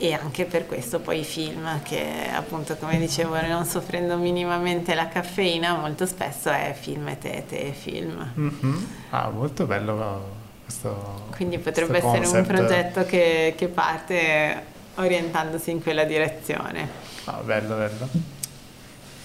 e 0.02 0.14
anche 0.14 0.46
per 0.46 0.66
questo 0.66 0.98
poi 0.98 1.20
i 1.20 1.24
film 1.24 1.82
che 1.82 2.30
appunto 2.34 2.74
come 2.76 2.98
dicevo 2.98 3.38
non 3.42 3.66
soffrendo 3.66 4.16
minimamente 4.16 4.94
la 4.94 5.08
caffeina 5.08 5.76
molto 5.76 6.06
spesso 6.06 6.48
è 6.48 6.74
film 6.78 7.06
e 7.08 7.18
tè, 7.18 7.44
tè 7.46 7.66
e 7.66 7.72
film 7.72 8.32
mm-hmm. 8.38 8.84
ah 9.10 9.28
molto 9.28 9.66
bello 9.66 10.38
questo 10.64 11.26
quindi 11.36 11.58
potrebbe 11.58 12.00
questo 12.00 12.08
essere 12.08 12.24
concept. 12.24 12.48
un 12.48 12.56
progetto 12.56 13.04
che, 13.04 13.54
che, 13.58 13.68
parte 13.68 14.62
orientandosi 14.94 15.70
in 15.70 15.82
quella 15.82 16.04
direzione 16.04 16.88
ah 17.24 17.42
bello 17.44 17.76
bello 17.76 18.08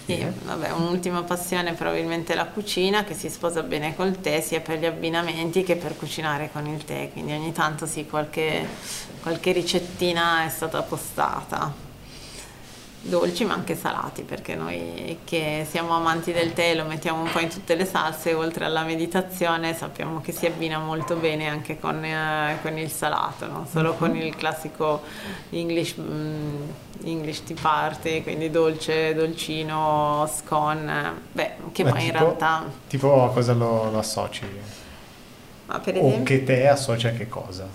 e 0.08 0.32
vabbè, 0.44 0.72
un'ultima 0.72 1.24
passione 1.24 1.74
probabilmente 1.74 2.36
la 2.36 2.46
cucina 2.46 3.04
che 3.04 3.14
si 3.14 3.30
sposa 3.30 3.64
bene 3.64 3.96
col 3.96 4.20
tè 4.22 4.42
sia 4.42 4.62
per 4.62 4.80
gli 4.80 4.86
abbinamenti 4.86 5.64
che 5.64 5.76
per 5.76 5.98
cucinare 5.98 6.50
con 6.52 6.68
il 6.68 6.84
tè, 6.84 7.10
quindi 7.12 7.34
ogni 7.34 7.52
tanto 7.52 7.86
sì 7.86 8.06
qualche, 8.06 8.68
qualche 9.22 9.52
ricettina 9.52 10.46
è 10.46 10.50
stata 10.50 10.82
postata 10.84 11.85
dolci 13.08 13.46
ma 13.46 13.54
anche 13.54 13.76
salati 13.76 14.24
perché 14.24 14.56
noi 14.56 15.20
che 15.24 15.66
siamo 15.70 15.96
amanti 15.96 16.32
del 16.32 16.54
tè 16.54 16.74
lo 16.74 16.86
mettiamo 16.86 17.22
un 17.22 17.30
po' 17.32 17.40
in 17.40 17.50
tutte 17.50 17.76
le 17.76 17.86
salse 17.86 18.34
oltre 18.34 18.66
alla 18.66 18.84
meditazione 18.84 19.76
sappiamo 19.76 20.22
che 20.22 20.32
si 20.32 20.48
abbina 20.48 20.80
molto 20.80 21.16
bene 21.16 21.48
anche 21.48 21.80
con, 21.80 22.04
eh, 22.04 22.58
con 22.64 22.78
il 22.78 22.90
salato 22.90 23.46
non 23.48 23.68
solo 23.68 23.94
con 23.94 24.10
mhm. 24.10 24.22
il 24.22 24.36
classico 24.36 25.04
English, 25.52 25.96
mm, 26.00 26.70
English 27.04 27.44
tea 27.44 27.58
party 27.62 28.24
quindi 28.24 28.50
dolce, 28.50 29.14
dolcino, 29.14 30.28
scone 30.36 31.14
beh 31.32 31.52
che 31.72 31.84
Beh, 31.84 31.90
poi 31.92 32.00
tipo, 32.00 32.18
in 32.18 32.20
realtà 32.20 32.72
tipo 32.88 33.24
a 33.24 33.30
cosa 33.32 33.54
lo, 33.54 33.92
lo 33.92 34.00
associ? 34.00 34.44
Ma 35.68 35.80
per 35.80 35.98
esempio, 35.98 36.20
o 36.20 36.24
che 36.24 36.44
tè 36.44 36.66
associa 36.68 37.10
a 37.10 37.12
che 37.12 37.28
cosa? 37.28 37.68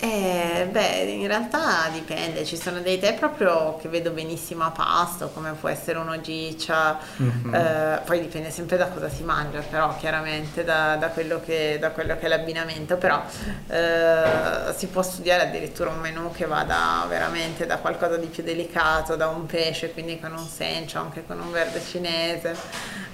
Eh, 0.00 0.68
beh, 0.70 1.02
in 1.10 1.26
realtà 1.26 1.88
dipende, 1.92 2.44
ci 2.44 2.56
sono 2.56 2.78
dei 2.80 3.00
tè 3.00 3.14
proprio 3.14 3.76
che 3.78 3.88
vedo 3.88 4.12
benissimo 4.12 4.62
a 4.62 4.70
pasto, 4.70 5.30
come 5.34 5.52
può 5.52 5.68
essere 5.68 5.98
uno 5.98 6.20
giccia, 6.20 6.98
mm-hmm. 7.20 7.54
eh, 7.54 8.00
poi 8.04 8.20
dipende 8.20 8.50
sempre 8.50 8.76
da 8.76 8.86
cosa 8.86 9.08
si 9.08 9.24
mangia, 9.24 9.58
però 9.58 9.96
chiaramente 9.96 10.62
da, 10.62 10.94
da, 10.94 11.08
quello, 11.08 11.40
che, 11.44 11.78
da 11.80 11.90
quello, 11.90 12.16
che, 12.16 12.26
è 12.26 12.28
l'abbinamento, 12.28 12.96
però 12.96 13.20
eh, 13.66 14.72
si 14.76 14.86
può 14.86 15.02
studiare 15.02 15.48
addirittura 15.48 15.90
un 15.90 15.98
menù 15.98 16.30
che 16.30 16.46
vada 16.46 17.04
veramente 17.08 17.66
da 17.66 17.78
qualcosa 17.78 18.16
di 18.16 18.26
più 18.26 18.44
delicato, 18.44 19.16
da 19.16 19.26
un 19.26 19.46
pesce, 19.46 19.92
quindi 19.92 20.20
con 20.20 20.32
un 20.32 20.46
sencio, 20.46 21.00
anche 21.00 21.24
con 21.26 21.40
un 21.40 21.50
verde 21.50 21.82
cinese, 21.82 22.54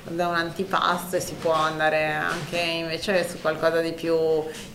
da 0.04 0.28
un 0.28 0.34
antipasto 0.34 1.16
e 1.16 1.20
si 1.20 1.34
può 1.34 1.52
andare 1.52 2.12
anche 2.12 2.58
invece 2.58 3.26
su 3.26 3.40
qualcosa 3.40 3.80
di 3.80 3.92
più 3.92 4.14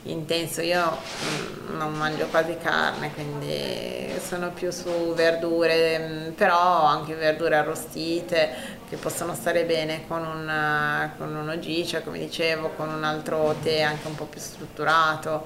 intenso. 0.04 0.62
Io 0.62 0.84
mh, 0.90 1.74
mm, 1.74 1.78
non 1.78 1.98
mangio 2.00 2.26
quasi 2.28 2.58
carne, 2.58 3.14
quindi 3.14 4.18
sono 4.26 4.52
più 4.52 4.72
su 4.72 5.14
verdure, 5.14 6.00
mm, 6.00 6.32
però 6.32 6.84
anche 6.86 7.14
verdure 7.14 7.58
arrostite 7.58 8.78
che 8.90 8.96
possono 8.96 9.36
stare 9.36 9.66
bene 9.66 10.08
con, 10.08 10.26
un, 10.26 11.12
con 11.18 11.36
uno 11.36 11.60
gicia, 11.60 12.02
come 12.02 12.18
dicevo, 12.18 12.70
con 12.70 12.90
un 12.90 13.04
altro 13.04 13.56
tè 13.62 13.82
anche 13.82 14.08
un 14.08 14.16
po' 14.16 14.26
più 14.26 14.40
strutturato. 14.40 15.46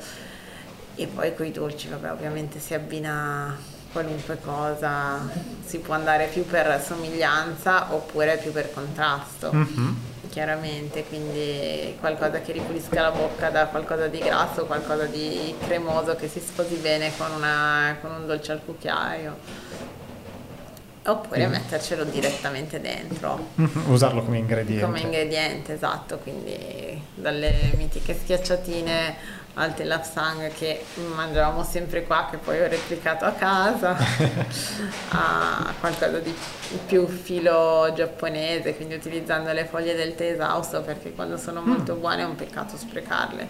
E 0.95 1.07
poi 1.07 1.35
con 1.35 1.47
i 1.47 1.51
dolci, 1.51 1.87
vabbè, 1.89 2.11
ovviamente 2.11 2.59
si 2.59 2.75
abbina 2.75 3.57
qualunque 3.91 4.37
cosa, 4.39 5.19
si 5.65 5.79
può 5.79 5.95
andare 5.95 6.27
più 6.27 6.45
per 6.45 6.81
somiglianza 6.83 7.93
oppure 7.93 8.37
più 8.37 8.51
per 8.51 8.71
contrasto. 8.71 9.51
Mm-hmm 9.53 10.11
chiaramente, 10.33 11.03
quindi 11.03 11.95
qualcosa 11.99 12.41
che 12.41 12.53
ripulisca 12.53 13.01
la 13.03 13.11
bocca 13.11 13.51
da 13.51 13.67
qualcosa 13.67 14.07
di 14.07 14.17
grasso, 14.17 14.65
qualcosa 14.65 15.05
di 15.05 15.53
cremoso 15.63 16.15
che 16.15 16.27
si 16.27 16.39
sposi 16.39 16.73
bene 16.77 17.11
con, 17.15 17.31
una, 17.33 17.95
con 18.01 18.09
un 18.09 18.25
dolce 18.25 18.51
al 18.51 18.65
cucchiaio. 18.65 19.37
Oppure 21.05 21.45
mm. 21.45 21.51
mettercelo 21.51 22.03
direttamente 22.05 22.81
dentro. 22.81 23.49
Usarlo 23.89 24.23
come 24.23 24.39
ingrediente. 24.39 24.83
Come 24.83 25.01
ingrediente, 25.01 25.73
esatto, 25.73 26.17
quindi 26.17 26.99
dalle 27.13 27.71
mitiche 27.77 28.17
schiacciatine 28.19 29.41
al 29.55 29.75
telapsang 29.75 30.51
che 30.53 30.83
mangiavamo 31.15 31.63
sempre 31.63 32.03
qua, 32.03 32.27
che 32.29 32.37
poi 32.37 32.61
ho 32.61 32.67
replicato 32.67 33.25
a 33.25 33.31
casa, 33.31 33.95
a 35.09 35.73
qualcosa 35.79 36.19
di 36.19 36.35
più 36.85 37.07
filo 37.07 37.91
giapponese, 37.95 38.75
quindi 38.75 38.95
utilizzando 38.95 39.51
le 39.51 39.65
foglie 39.65 39.95
del 39.95 40.15
tè 40.15 40.31
esausto 40.31 40.81
perché 40.81 41.13
quando 41.13 41.37
sono 41.37 41.61
mm. 41.61 41.67
molto 41.67 41.95
buone 41.95 42.21
è 42.21 42.25
un 42.25 42.35
peccato 42.35 42.77
sprecarle 42.77 43.47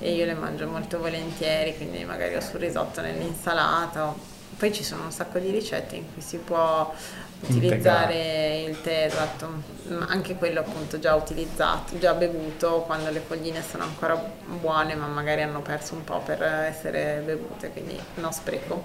e 0.00 0.12
io 0.12 0.24
le 0.24 0.34
mangio 0.34 0.66
molto 0.66 0.98
volentieri, 0.98 1.76
quindi 1.76 2.04
magari 2.04 2.34
ho 2.34 2.40
sul 2.40 2.60
risotto 2.60 3.00
nell'insalata. 3.00 4.34
Poi 4.56 4.72
ci 4.72 4.84
sono 4.84 5.04
un 5.04 5.12
sacco 5.12 5.38
di 5.38 5.50
ricette 5.50 5.96
in 5.96 6.12
cui 6.12 6.22
si 6.22 6.38
può 6.38 6.92
utilizzare 7.40 8.62
il 8.62 8.80
tè, 8.80 9.04
esatto, 9.04 9.62
anche 10.08 10.34
quello 10.36 10.60
appunto 10.60 10.98
già 10.98 11.14
utilizzato, 11.14 11.98
già 11.98 12.14
bevuto 12.14 12.82
quando 12.86 13.10
le 13.10 13.20
fogline 13.20 13.62
sono 13.62 13.84
ancora 13.84 14.20
buone 14.60 14.94
ma 14.94 15.06
magari 15.06 15.42
hanno 15.42 15.60
perso 15.60 15.94
un 15.94 16.04
po' 16.04 16.20
per 16.20 16.42
essere 16.42 17.22
bevute, 17.24 17.70
quindi 17.70 17.98
no 18.14 18.30
spreco. 18.32 18.84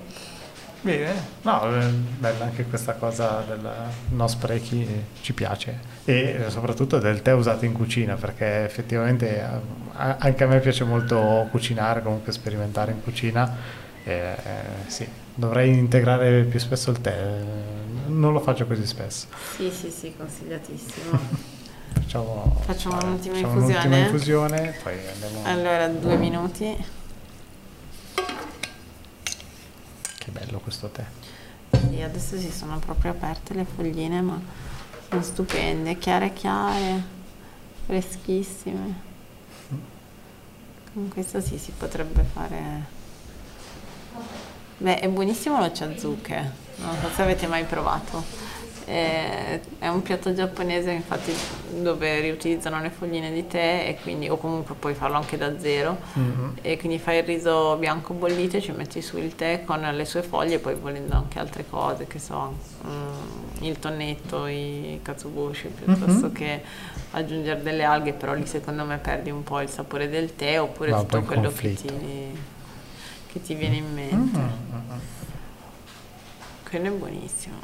Bene, 0.84 1.14
no, 1.44 1.80
eh, 1.80 1.90
bella 1.90 2.46
anche 2.46 2.66
questa 2.66 2.94
cosa 2.94 3.44
del 3.48 3.72
no 4.10 4.28
sprechi, 4.28 4.88
ci 5.22 5.34
piace. 5.34 5.78
E 6.06 6.46
soprattutto 6.48 6.98
del 6.98 7.22
tè 7.22 7.34
usato 7.34 7.66
in 7.66 7.74
cucina 7.74 8.16
perché 8.16 8.64
effettivamente 8.64 9.44
anche 9.94 10.44
a 10.44 10.48
me 10.48 10.60
piace 10.60 10.84
molto 10.84 11.48
cucinare, 11.52 12.02
comunque 12.02 12.32
sperimentare 12.32 12.92
in 12.92 13.04
cucina, 13.04 13.56
eh, 14.04 14.36
sì, 14.88 15.08
dovrei 15.36 15.78
integrare 15.78 16.44
più 16.44 16.60
spesso 16.60 16.92
il 16.92 17.02
tè 17.02 17.70
non 18.12 18.34
lo 18.34 18.40
faccio 18.40 18.68
così 18.68 18.86
spesso. 18.86 19.28
Sì, 19.56 19.72
sì, 19.72 19.90
sì, 19.90 20.14
consigliatissimo. 20.16 21.20
facciamo, 21.94 22.62
facciamo 22.66 22.96
vabbè, 22.96 23.08
un'ultima 23.08 23.36
facciamo 23.36 23.54
infusione. 23.54 23.80
Un'ultima 23.80 24.06
infusione, 24.06 24.80
poi 24.84 25.08
andiamo... 25.08 25.44
Allora, 25.44 25.88
due 25.88 26.18
minuti. 26.18 26.86
Che 30.18 30.32
bello 30.32 30.60
questo 30.60 30.90
tè. 30.90 31.06
Sì, 31.72 32.02
adesso 32.02 32.38
si 32.38 32.52
sono 32.52 32.78
proprio 32.80 33.12
aperte 33.12 33.54
le 33.54 33.66
fogline, 33.66 34.22
ma 34.22 34.40
sono 35.10 35.22
stupende, 35.22 35.98
chiare 35.98 36.34
chiare, 36.34 37.04
freschissime. 37.86 39.10
Con 40.94 41.08
questo 41.08 41.40
sì, 41.40 41.58
si 41.58 41.72
potrebbe 41.72 42.24
fare... 42.24 43.00
Beh, 44.82 45.00
è 45.00 45.08
buonissimo 45.08 45.60
lo 45.60 45.72
chazuke 45.72 46.62
non 46.82 46.98
so 47.00 47.10
se 47.14 47.22
avete 47.22 47.48
mai 47.48 47.64
provato. 47.64 48.50
È 48.84 49.88
un 49.88 50.02
piatto 50.02 50.34
giapponese 50.34 50.92
infatti 50.92 51.32
dove 51.80 52.20
riutilizzano 52.20 52.82
le 52.82 52.90
fogline 52.90 53.32
di 53.32 53.48
tè 53.48 53.86
e 53.88 53.98
quindi, 54.02 54.28
o 54.28 54.36
comunque 54.36 54.76
puoi 54.76 54.96
farlo 54.96 55.16
anche 55.16 55.38
da 55.38 55.58
zero 55.60 55.98
mm-hmm. 56.20 56.50
e 56.62 56.78
quindi 56.78 57.00
fai 57.00 57.20
il 57.20 57.24
riso 57.24 57.78
bianco 57.78 58.14
bollito, 58.14 58.60
ci 58.60 58.74
metti 58.74 59.02
su 59.02 59.18
il 59.18 59.34
tè 59.36 59.64
con 59.64 59.80
le 59.80 60.04
sue 60.04 60.24
foglie 60.24 60.56
e 60.56 60.60
poi 60.60 60.76
volendo 60.76 61.16
anche 61.16 61.40
altre 61.40 61.64
cose 61.70 62.06
che 62.06 62.20
so, 62.20 62.54
mm, 62.86 63.64
il 63.64 63.80
tonnetto, 63.80 64.48
i 64.48 65.00
katsubushi 65.02 65.68
piuttosto 65.68 66.26
mm-hmm. 66.26 66.34
che 66.34 66.62
aggiungere 67.12 67.62
delle 67.62 67.84
alghe 67.84 68.12
però 68.12 68.34
lì 68.34 68.46
secondo 68.46 68.84
me 68.84 68.98
perdi 68.98 69.30
un 69.30 69.44
po' 69.44 69.62
il 69.62 69.70
sapore 69.70 70.10
del 70.10 70.36
tè 70.36 70.60
oppure 70.60 70.90
Va 70.90 71.00
tutto 71.00 71.22
quello 71.22 71.50
che 71.50 71.76
ti, 71.76 71.88
che 73.28 73.42
ti, 73.42 73.54
viene 73.54 73.78
in 73.78 73.94
mente. 73.94 74.38
Mm-hmm. 74.38 74.61
Quello 76.72 76.88
è 76.88 76.92
buonissimo. 76.92 77.56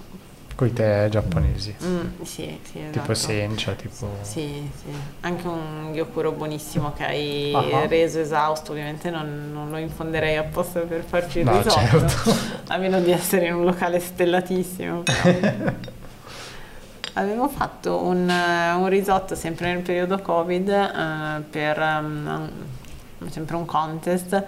Con 0.53 0.67
i 0.67 0.73
tè 0.73 1.07
giapponesi. 1.09 1.73
Mm, 1.81 2.23
sì, 2.23 2.59
sì, 2.61 2.79
esatto. 2.79 2.99
Tipo 2.99 3.13
sencha, 3.13 3.71
tipo... 3.71 4.09
Sì, 4.19 4.69
sì. 4.75 4.91
Anche 5.21 5.47
un 5.47 5.93
gyokuro 5.93 6.33
buonissimo 6.33 6.91
che 6.91 7.05
hai 7.05 7.53
uh-huh. 7.53 7.87
reso 7.87 8.19
esausto, 8.19 8.73
ovviamente 8.73 9.09
non, 9.09 9.51
non, 9.53 9.69
lo 9.69 9.77
infonderei 9.77 10.35
apposta 10.35 10.81
per 10.81 11.05
farci 11.05 11.39
il 11.39 11.45
no, 11.45 11.55
risotto. 11.55 11.79
Certo. 11.79 12.35
A 12.67 12.75
meno 12.75 12.99
di 12.99 13.11
essere 13.11 13.45
in 13.47 13.53
un 13.53 13.63
locale 13.63 14.01
stellatissimo. 14.01 15.03
Avevo 17.13 17.47
fatto 17.47 18.03
un, 18.03 18.27
un, 18.27 18.89
risotto 18.89 19.35
sempre 19.35 19.73
nel 19.73 19.83
periodo 19.83 20.19
Covid 20.19 20.67
uh, 20.67 21.43
per 21.49 21.79
um, 21.79 22.49
sempre 23.29 23.55
un 23.55 23.63
contest 23.63 24.43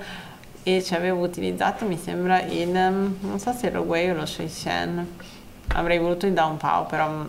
e 0.64 0.84
ci 0.84 0.94
avevo 0.94 1.24
utilizzato 1.24 1.86
mi 1.86 1.98
sembra 1.98 2.42
il 2.42 2.70
non 2.70 3.40
so 3.40 3.52
se 3.54 3.68
era 3.68 3.80
Wei 3.80 4.10
o 4.10 4.14
lo 4.14 4.26
Sheishen 4.26 5.08
avrei 5.70 6.00
voluto 6.00 6.26
il 6.26 6.34
Down 6.34 6.58
Pao 6.58 6.86
però 6.86 7.26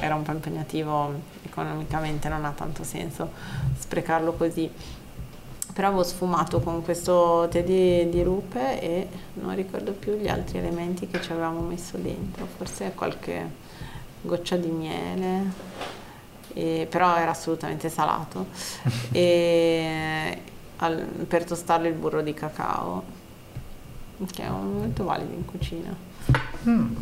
era 0.00 0.14
un 0.14 0.22
po' 0.22 0.32
impegnativo 0.32 1.36
economicamente 1.58 2.28
non 2.28 2.44
ha 2.44 2.52
tanto 2.52 2.84
senso 2.84 3.30
sprecarlo 3.76 4.32
così. 4.34 4.70
Però 5.72 5.88
avevo 5.88 6.02
sfumato 6.02 6.60
con 6.60 6.82
questo 6.82 7.46
tè 7.50 7.62
di, 7.62 8.08
di, 8.08 8.22
rupe 8.22 8.80
e 8.80 9.08
non 9.34 9.54
ricordo 9.54 9.92
più 9.92 10.16
gli 10.16 10.26
altri 10.26 10.58
elementi 10.58 11.06
che 11.06 11.20
ci 11.20 11.30
avevamo 11.30 11.60
messo 11.60 11.96
dentro, 11.98 12.46
forse 12.56 12.92
qualche 12.96 13.48
goccia 14.22 14.56
di 14.56 14.70
miele, 14.70 15.52
e, 16.52 16.88
però 16.90 17.16
era 17.16 17.30
assolutamente 17.30 17.88
salato, 17.90 18.46
e 19.12 20.42
al, 20.78 20.96
per 21.26 21.44
tostarlo 21.44 21.86
il 21.86 21.94
burro 21.94 22.22
di 22.22 22.34
cacao, 22.34 23.04
che 24.32 24.42
è 24.42 24.48
molto 24.48 25.04
valido 25.04 25.32
in 25.32 25.44
cucina. 25.44 25.94
Mm. 26.68 26.96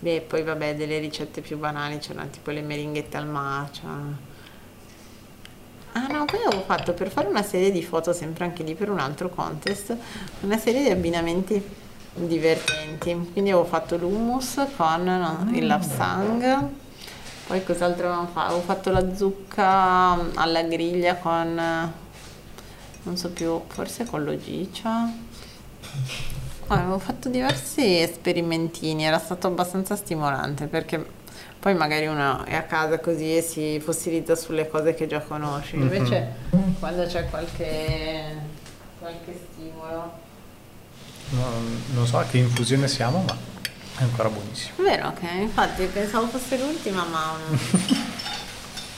Beh, 0.00 0.20
poi 0.20 0.42
vabbè, 0.44 0.76
delle 0.76 0.98
ricette 0.98 1.40
più 1.40 1.58
banali 1.58 1.98
c'erano 1.98 2.30
tipo 2.30 2.52
le 2.52 2.62
meringhette 2.62 3.16
al 3.16 3.26
matcha. 3.26 3.88
Ah 5.92 6.06
no, 6.06 6.24
poi 6.24 6.40
avevo 6.44 6.62
fatto 6.62 6.92
per 6.92 7.10
fare 7.10 7.26
una 7.26 7.42
serie 7.42 7.72
di 7.72 7.82
foto, 7.82 8.12
sempre 8.12 8.44
anche 8.44 8.62
lì 8.62 8.74
per 8.74 8.90
un 8.90 9.00
altro 9.00 9.28
contest, 9.28 9.96
una 10.42 10.56
serie 10.56 10.82
di 10.82 10.90
abbinamenti 10.90 11.60
divertenti. 12.14 13.30
Quindi 13.32 13.50
avevo 13.50 13.64
fatto 13.64 13.96
l'hummus 13.96 14.64
con 14.76 15.02
no, 15.02 15.48
il 15.52 15.66
lapsang, 15.66 16.86
poi 17.48 17.64
cos'altro 17.64 18.06
avevamo 18.06 18.28
fatto? 18.28 18.46
Avevo 18.46 18.60
fatto 18.60 18.90
la 18.92 19.14
zucca 19.14 20.32
alla 20.34 20.62
griglia 20.62 21.16
con, 21.16 21.54
non 23.02 23.16
so 23.16 23.30
più, 23.30 23.60
forse 23.66 24.04
con 24.04 24.22
l'ogicia 24.22 25.10
avevo 26.68 26.98
fatto 26.98 27.28
diversi 27.28 28.00
esperimentini, 28.00 29.04
era 29.04 29.18
stato 29.18 29.46
abbastanza 29.46 29.96
stimolante 29.96 30.66
perché 30.66 31.04
poi 31.58 31.74
magari 31.74 32.06
uno 32.06 32.44
è 32.44 32.54
a 32.54 32.62
casa 32.62 33.00
così 33.00 33.36
e 33.36 33.42
si 33.42 33.80
fossilizza 33.80 34.36
sulle 34.36 34.68
cose 34.68 34.94
che 34.94 35.06
già 35.06 35.20
conosci, 35.20 35.76
mhm. 35.76 35.82
invece 35.82 36.32
mm-hmm. 36.54 36.72
quando 36.78 37.04
c'è 37.06 37.28
qualche, 37.28 38.36
qualche 38.98 39.40
stimolo... 39.52 40.26
No, 41.30 41.44
non 41.94 42.06
so 42.06 42.18
a 42.18 42.24
che 42.24 42.38
infusione 42.38 42.88
siamo, 42.88 43.22
ma 43.26 43.36
è 43.98 44.02
ancora 44.02 44.28
buonissimo. 44.28 44.82
Vero, 44.82 45.08
ok, 45.08 45.22
infatti 45.40 45.84
pensavo 45.86 46.28
fosse 46.28 46.56
l'ultima, 46.58 47.04
ma... 47.04 47.36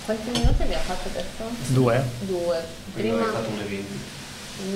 Quanti 0.05 0.31
minuti 0.31 0.63
abbiamo 0.63 0.83
fatto 0.83 1.09
adesso? 1.09 1.45
Due. 1.69 2.03
Due. 2.21 2.65
Prima... 2.95 3.25
È 3.25 3.29
stato 3.29 3.49
un 3.49 3.57
20 3.57 4.19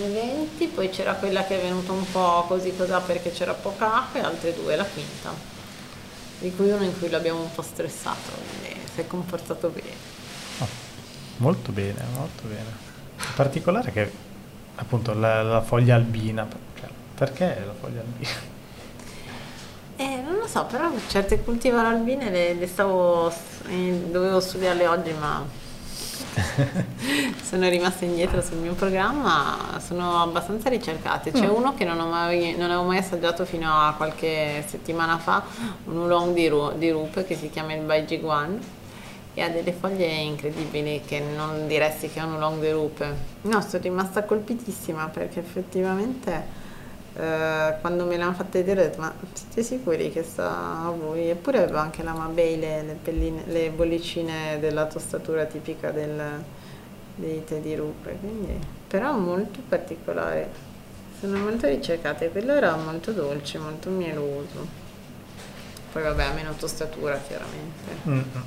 eventi, 0.02 0.66
poi 0.68 0.88
c'era 0.88 1.12
quella 1.14 1.44
che 1.44 1.58
è 1.58 1.62
venuta 1.62 1.92
un 1.92 2.10
po' 2.10 2.44
così 2.48 2.74
così 2.74 2.98
perché 3.00 3.32
c'era 3.32 3.52
poca 3.52 3.96
acqua 3.96 4.20
e 4.20 4.22
altre 4.22 4.54
due, 4.54 4.76
la 4.76 4.84
quinta, 4.84 5.30
di 6.38 6.54
cui 6.54 6.70
uno 6.70 6.84
in 6.84 6.98
cui 6.98 7.10
l'abbiamo 7.10 7.40
un 7.42 7.52
po' 7.52 7.62
stressato, 7.62 8.30
quindi 8.32 8.80
si 8.92 9.00
è 9.00 9.06
comportato 9.06 9.68
bene. 9.68 9.96
Oh, 10.60 10.68
molto 11.38 11.72
bene, 11.72 12.02
molto 12.14 12.44
bene. 12.44 12.92
In 13.18 13.34
particolare 13.34 13.92
che 13.92 14.10
appunto 14.76 15.12
la, 15.12 15.42
la 15.42 15.60
foglia 15.60 15.96
albina, 15.96 16.46
cioè, 16.78 16.88
perché 17.14 17.62
la 17.64 17.74
foglia 17.78 18.00
albina? 18.00 18.52
Eh, 20.54 20.56
so, 20.56 20.66
però 20.66 20.88
certe 21.08 21.42
cultivar 21.42 21.84
albine 21.84 22.30
le, 22.30 22.54
le 22.54 22.66
stavo, 22.68 23.32
dovevo 24.10 24.38
studiarle 24.38 24.86
oggi, 24.86 25.12
ma 25.18 25.44
sono 27.42 27.68
rimasta 27.68 28.04
indietro 28.04 28.40
sul 28.40 28.58
mio 28.58 28.74
programma, 28.74 29.80
sono 29.84 30.22
abbastanza 30.22 30.68
ricercate. 30.68 31.32
C'è 31.32 31.48
mm. 31.48 31.54
uno 31.54 31.74
che 31.74 31.84
non, 31.84 32.08
mai, 32.08 32.54
non, 32.56 32.70
avevo 32.70 32.84
mai 32.84 32.98
assaggiato 32.98 33.44
fino 33.44 33.68
a 33.68 33.94
qualche 33.96 34.64
settimana 34.68 35.18
fa, 35.18 35.42
un 35.86 35.96
oolong 35.96 36.32
di, 36.32 36.46
ru, 36.46 36.72
di 36.78 36.90
rupe 36.90 37.24
che 37.24 37.34
si 37.34 37.50
chiama 37.50 37.74
il 37.74 37.82
Baijiguan 37.82 38.60
e 39.34 39.42
ha 39.42 39.48
delle 39.48 39.72
foglie 39.72 40.06
incredibili 40.06 41.02
che 41.04 41.18
non 41.18 41.66
diresti 41.66 42.08
che 42.08 42.20
è 42.20 42.22
un 42.22 42.34
oolong 42.34 42.60
di 42.60 42.70
rupe. 42.70 43.16
No, 43.42 43.60
sono 43.60 43.82
rimasta 43.82 44.22
colpitissima 44.22 45.08
perché 45.08 45.40
effettivamente 45.40 46.62
eh, 47.16 47.76
quando 47.80 48.04
me 48.06 48.16
l'hanno 48.16 48.32
fatta 48.32 48.58
vedere 48.58 48.80
ho 48.80 48.84
detto 48.84 49.00
ma 49.00 49.14
siete 49.32 49.62
sicuri 49.62 50.10
che 50.10 50.24
sta 50.24 50.84
a 50.84 50.90
voi? 50.90 51.30
Eppure 51.30 51.62
aveva 51.62 51.80
anche 51.80 52.02
la 52.02 52.12
Mabei, 52.12 52.58
le, 52.58 52.82
le, 52.82 52.98
pelline, 53.00 53.44
le 53.46 53.70
bollicine 53.70 54.58
della 54.58 54.86
tostatura 54.86 55.44
tipica 55.44 55.90
del, 55.92 56.42
dei 57.14 57.44
tè 57.44 57.60
di 57.60 57.76
rupe, 57.76 58.16
quindi, 58.18 58.58
però 58.88 59.16
molto 59.16 59.60
particolare, 59.68 60.50
sono 61.20 61.38
molto 61.38 61.68
ricercate, 61.68 62.30
quello 62.30 62.52
era 62.52 62.74
molto 62.74 63.12
dolce, 63.12 63.58
molto 63.58 63.90
mieloso. 63.90 64.82
Poi 65.92 66.02
vabbè, 66.02 66.32
meno 66.34 66.52
tostatura 66.54 67.16
chiaramente. 67.18 68.08
Mm-hmm. 68.08 68.42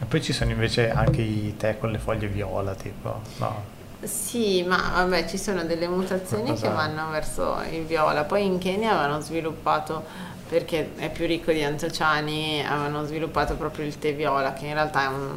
E 0.00 0.04
poi 0.06 0.20
ci 0.20 0.32
sono 0.32 0.50
invece 0.50 0.90
anche 0.90 1.22
i 1.22 1.54
tè 1.56 1.78
con 1.78 1.92
le 1.92 1.98
foglie 1.98 2.26
viola, 2.26 2.74
tipo, 2.74 3.20
no? 3.38 3.74
Sì, 4.04 4.62
ma 4.62 4.90
vabbè, 4.94 5.26
ci 5.26 5.38
sono 5.38 5.64
delle 5.64 5.88
mutazioni 5.88 6.54
che 6.54 6.68
vanno 6.68 7.10
verso 7.10 7.58
il 7.70 7.84
viola. 7.84 8.24
Poi 8.24 8.44
in 8.44 8.58
Kenya 8.58 8.92
avevano 8.92 9.20
sviluppato, 9.20 10.04
perché 10.48 10.94
è 10.96 11.10
più 11.10 11.26
ricco 11.26 11.52
di 11.52 11.62
antociani, 11.62 12.64
avevano 12.66 13.04
sviluppato 13.06 13.54
proprio 13.54 13.86
il 13.86 13.98
tè 13.98 14.14
viola, 14.14 14.52
che 14.52 14.66
in 14.66 14.74
realtà 14.74 15.08
un, 15.08 15.30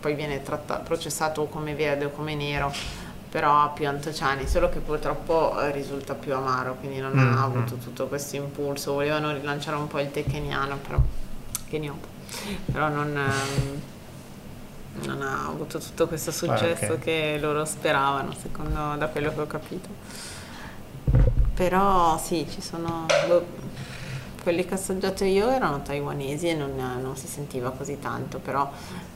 poi 0.00 0.14
viene 0.14 0.42
trattato, 0.42 0.82
processato 0.82 1.44
come 1.46 1.74
verde 1.74 2.06
o 2.06 2.10
come 2.10 2.34
nero, 2.34 2.72
però 3.30 3.62
ha 3.62 3.68
più 3.68 3.86
antociani, 3.88 4.46
solo 4.46 4.68
che 4.68 4.78
purtroppo 4.78 5.60
eh, 5.60 5.70
risulta 5.70 6.14
più 6.14 6.34
amaro, 6.34 6.76
quindi 6.76 6.98
non 6.98 7.12
mm-hmm. 7.12 7.36
ha 7.36 7.42
avuto 7.42 7.76
tutto 7.76 8.06
questo 8.06 8.36
impulso. 8.36 8.92
Volevano 8.92 9.32
rilanciare 9.32 9.76
un 9.76 9.86
po' 9.86 9.98
il 9.98 10.10
tè 10.10 10.24
keniano, 10.24 10.76
però, 10.76 10.98
keniano, 11.68 11.98
però 12.70 12.88
non... 12.88 13.96
Non 15.04 15.22
ha 15.22 15.46
avuto 15.48 15.78
tutto 15.78 16.06
questo 16.06 16.30
successo 16.30 16.84
ah, 16.84 16.94
okay. 16.94 16.98
che 16.98 17.38
loro 17.40 17.64
speravano, 17.64 18.34
secondo 18.40 18.96
da 18.96 19.08
quello 19.08 19.32
che 19.32 19.40
ho 19.40 19.46
capito. 19.46 19.88
Però 21.54 22.18
sì, 22.18 22.46
ci 22.48 22.60
sono 22.60 23.06
boh, 23.26 23.44
quelli 24.42 24.64
che 24.64 24.74
ho 24.74 24.76
assaggiato 24.76 25.24
io 25.24 25.50
erano 25.50 25.82
taiwanesi 25.82 26.48
e 26.48 26.54
non, 26.54 26.74
non, 26.76 27.16
si 27.16 27.26
sentiva 27.26 27.70
così 27.70 27.98
tanto, 27.98 28.38
però 28.38 28.70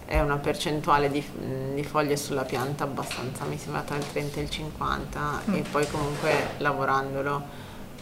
è 0.05 0.21
una 0.21 0.37
percentuale 0.37 1.11
di, 1.11 1.25
di, 1.75 1.85
foglie 1.85 2.16
sulla 2.16 2.42
pianta 2.42 2.85
abbastanza, 2.85 3.45
mi 3.45 3.59
sembra 3.59 3.83
tra 3.83 3.97
il 3.97 4.07
30 4.11 4.40
e 4.40 4.42
il 4.42 4.51
50 4.51 5.42
mm. 5.49 5.55
e 5.55 5.62
poi 5.71 5.88
comunque 5.88 6.49
lavorandolo 6.59 7.42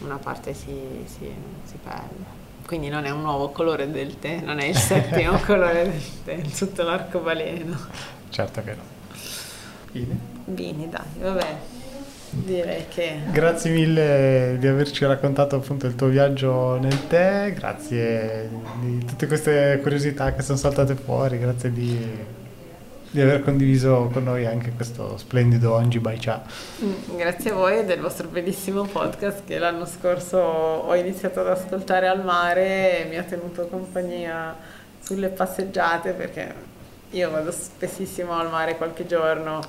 una 0.01 0.17
parte 0.17 0.53
si, 0.53 1.05
si, 1.05 1.31
si 1.63 1.77
perde 1.83 2.40
quindi 2.71 2.87
non 2.87 3.03
è 3.03 3.09
un 3.09 3.19
nuovo 3.19 3.49
colore 3.49 3.91
del 3.91 4.17
tè, 4.17 4.39
non 4.39 4.59
è 4.59 4.63
il 4.63 4.77
settimo 4.77 5.37
colore 5.45 5.83
del 5.83 6.01
tè, 6.23 6.41
sotto 6.49 6.83
l'arcobaleno. 6.83 7.77
Certo 8.29 8.63
che 8.63 8.73
no. 8.73 8.81
Bene. 9.91 10.17
Bene, 10.45 10.87
dai, 10.87 11.01
vabbè. 11.19 11.55
Direi 12.29 12.85
che... 12.87 13.23
Grazie 13.29 13.71
mille 13.71 14.55
di 14.57 14.67
averci 14.67 15.03
raccontato 15.03 15.57
appunto 15.57 15.85
il 15.85 15.95
tuo 15.95 16.07
viaggio 16.07 16.79
nel 16.79 17.07
tè, 17.09 17.51
grazie 17.53 18.49
di 18.79 19.03
tutte 19.03 19.27
queste 19.27 19.77
curiosità 19.81 20.33
che 20.33 20.41
sono 20.41 20.57
saltate 20.57 20.95
fuori, 20.95 21.39
grazie 21.39 21.73
di 21.73 21.99
di 23.11 23.19
aver 23.19 23.43
condiviso 23.43 24.09
con 24.11 24.23
noi 24.23 24.45
anche 24.45 24.71
questo 24.71 25.17
splendido 25.17 25.75
Angie 25.75 25.99
by 25.99 26.17
Cha. 26.17 26.41
Mm, 26.81 27.17
grazie 27.17 27.51
a 27.51 27.53
voi 27.53 27.85
del 27.85 27.99
vostro 27.99 28.27
bellissimo 28.29 28.83
podcast 28.83 29.43
che 29.45 29.59
l'anno 29.59 29.85
scorso 29.85 30.37
ho 30.37 30.95
iniziato 30.95 31.41
ad 31.41 31.47
ascoltare 31.47 32.07
al 32.07 32.23
mare 32.23 33.03
e 33.03 33.09
mi 33.09 33.17
ha 33.17 33.23
tenuto 33.23 33.67
compagnia 33.67 34.55
sulle 35.01 35.27
passeggiate 35.27 36.13
perché 36.13 36.53
io 37.11 37.29
vado 37.29 37.51
spessissimo 37.51 38.31
al 38.31 38.49
mare 38.49 38.77
qualche 38.77 39.05
giorno, 39.05 39.59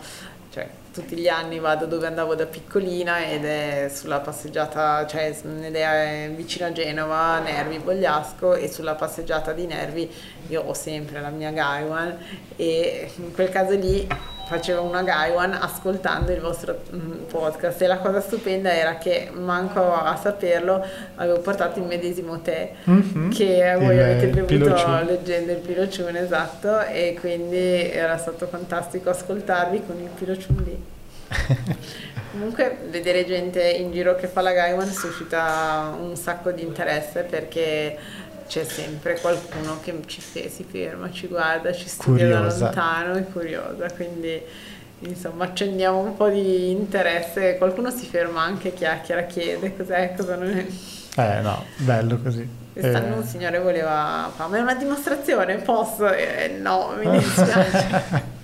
cioè 0.52 0.68
tutti 0.92 1.16
gli 1.16 1.28
anni 1.28 1.58
vado 1.58 1.86
dove 1.86 2.06
andavo 2.06 2.34
da 2.34 2.46
piccolina 2.46 3.26
ed 3.26 3.44
è 3.44 3.90
sulla 3.92 4.20
passeggiata, 4.20 5.06
cioè 5.06 5.34
è 5.34 6.30
vicino 6.34 6.66
a 6.66 6.72
Genova, 6.72 7.38
Nervi, 7.38 7.78
Bogliasco 7.78 8.54
e 8.54 8.70
sulla 8.70 8.94
passeggiata 8.94 9.52
di 9.52 9.66
Nervi 9.66 10.10
io 10.48 10.62
ho 10.62 10.74
sempre 10.74 11.20
la 11.20 11.30
mia 11.30 11.50
Gaiwan 11.50 12.16
e 12.56 13.10
in 13.16 13.32
quel 13.32 13.48
caso 13.48 13.74
lì 13.74 14.06
facevo 14.46 14.82
una 14.82 15.02
Gaiwan 15.02 15.52
ascoltando 15.54 16.32
il 16.32 16.40
vostro 16.40 16.80
mm, 16.94 17.24
podcast. 17.28 17.80
E 17.82 17.86
la 17.86 17.98
cosa 17.98 18.20
stupenda 18.20 18.72
era 18.72 18.98
che 18.98 19.30
manco 19.32 19.94
a 19.94 20.16
saperlo 20.16 20.84
avevo 21.16 21.40
portato 21.40 21.78
il 21.78 21.86
medesimo 21.86 22.40
tè 22.40 22.72
mm-hmm. 22.88 23.30
che 23.30 23.76
voi 23.78 23.96
il 23.96 24.02
avete 24.02 24.26
bevuto 24.28 25.02
leggendo 25.04 25.52
il 25.52 25.58
Pilociun 25.58 26.16
esatto. 26.16 26.80
E 26.82 27.16
quindi 27.18 27.90
era 27.90 28.16
stato 28.16 28.46
fantastico 28.46 29.10
ascoltarvi 29.10 29.82
con 29.86 29.98
il 30.00 30.08
Pilociun 30.08 30.62
lì. 30.64 30.84
Comunque 32.32 32.78
vedere 32.88 33.26
gente 33.26 33.62
in 33.62 33.92
giro 33.92 34.14
che 34.16 34.26
fa 34.26 34.40
la 34.40 34.52
Gaiwan 34.52 34.86
suscita 34.86 35.94
un 36.00 36.16
sacco 36.16 36.50
di 36.50 36.62
interesse 36.62 37.24
perché 37.24 37.98
c'è 38.46 38.64
sempre 38.64 39.18
qualcuno 39.20 39.80
che 39.80 39.94
ci 40.06 40.20
si 40.20 40.64
ferma, 40.68 41.10
ci 41.10 41.26
guarda, 41.26 41.72
ci 41.72 41.88
studia 41.88 42.26
curiosa. 42.26 42.58
da 42.58 42.64
lontano, 42.64 43.14
è 43.14 43.24
curiosa, 43.30 43.90
quindi 43.92 44.40
insomma 45.00 45.44
accendiamo 45.44 45.98
un 45.98 46.16
po' 46.16 46.28
di 46.28 46.70
interesse, 46.70 47.56
qualcuno 47.58 47.90
si 47.90 48.06
ferma 48.06 48.42
anche, 48.42 48.72
chiacchiera, 48.72 49.22
chiede 49.22 49.76
cos'è, 49.76 50.14
cosa 50.16 50.36
non 50.36 50.50
è. 50.50 50.66
Eh 51.14 51.40
no, 51.40 51.64
bello 51.76 52.18
così. 52.22 52.60
Quest'anno 52.72 53.14
eh. 53.14 53.18
un 53.18 53.24
signore 53.24 53.58
voleva 53.58 54.30
farmi 54.34 54.58
una 54.58 54.74
dimostrazione, 54.74 55.56
posso? 55.56 56.10
Eh, 56.10 56.56
no, 56.60 56.94
mi 56.98 57.18
dispiace. 57.18 58.40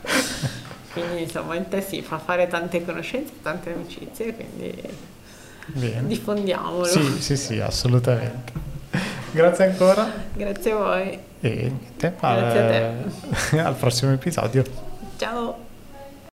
quindi 0.92 1.22
insomma 1.22 1.54
in 1.54 1.68
te 1.68 1.80
si 1.80 2.02
fa 2.02 2.18
fare 2.18 2.48
tante 2.48 2.84
conoscenze, 2.84 3.34
tante 3.42 3.72
amicizie, 3.72 4.34
quindi 4.34 4.82
Bene. 5.66 6.06
diffondiamolo. 6.08 6.84
Sì, 6.84 7.20
sì, 7.20 7.36
sì, 7.36 7.60
assolutamente. 7.60 8.69
Grazie 9.32 9.64
ancora. 9.66 10.10
Grazie 10.34 10.72
a 10.72 10.76
voi. 10.76 11.18
E 11.40 11.48
niente, 11.48 12.14
Grazie 12.18 12.60
al, 12.60 12.66
a 12.66 13.50
te. 13.50 13.60
al 13.60 13.74
prossimo 13.74 14.12
episodio. 14.12 14.64
Ciao. 15.16 15.69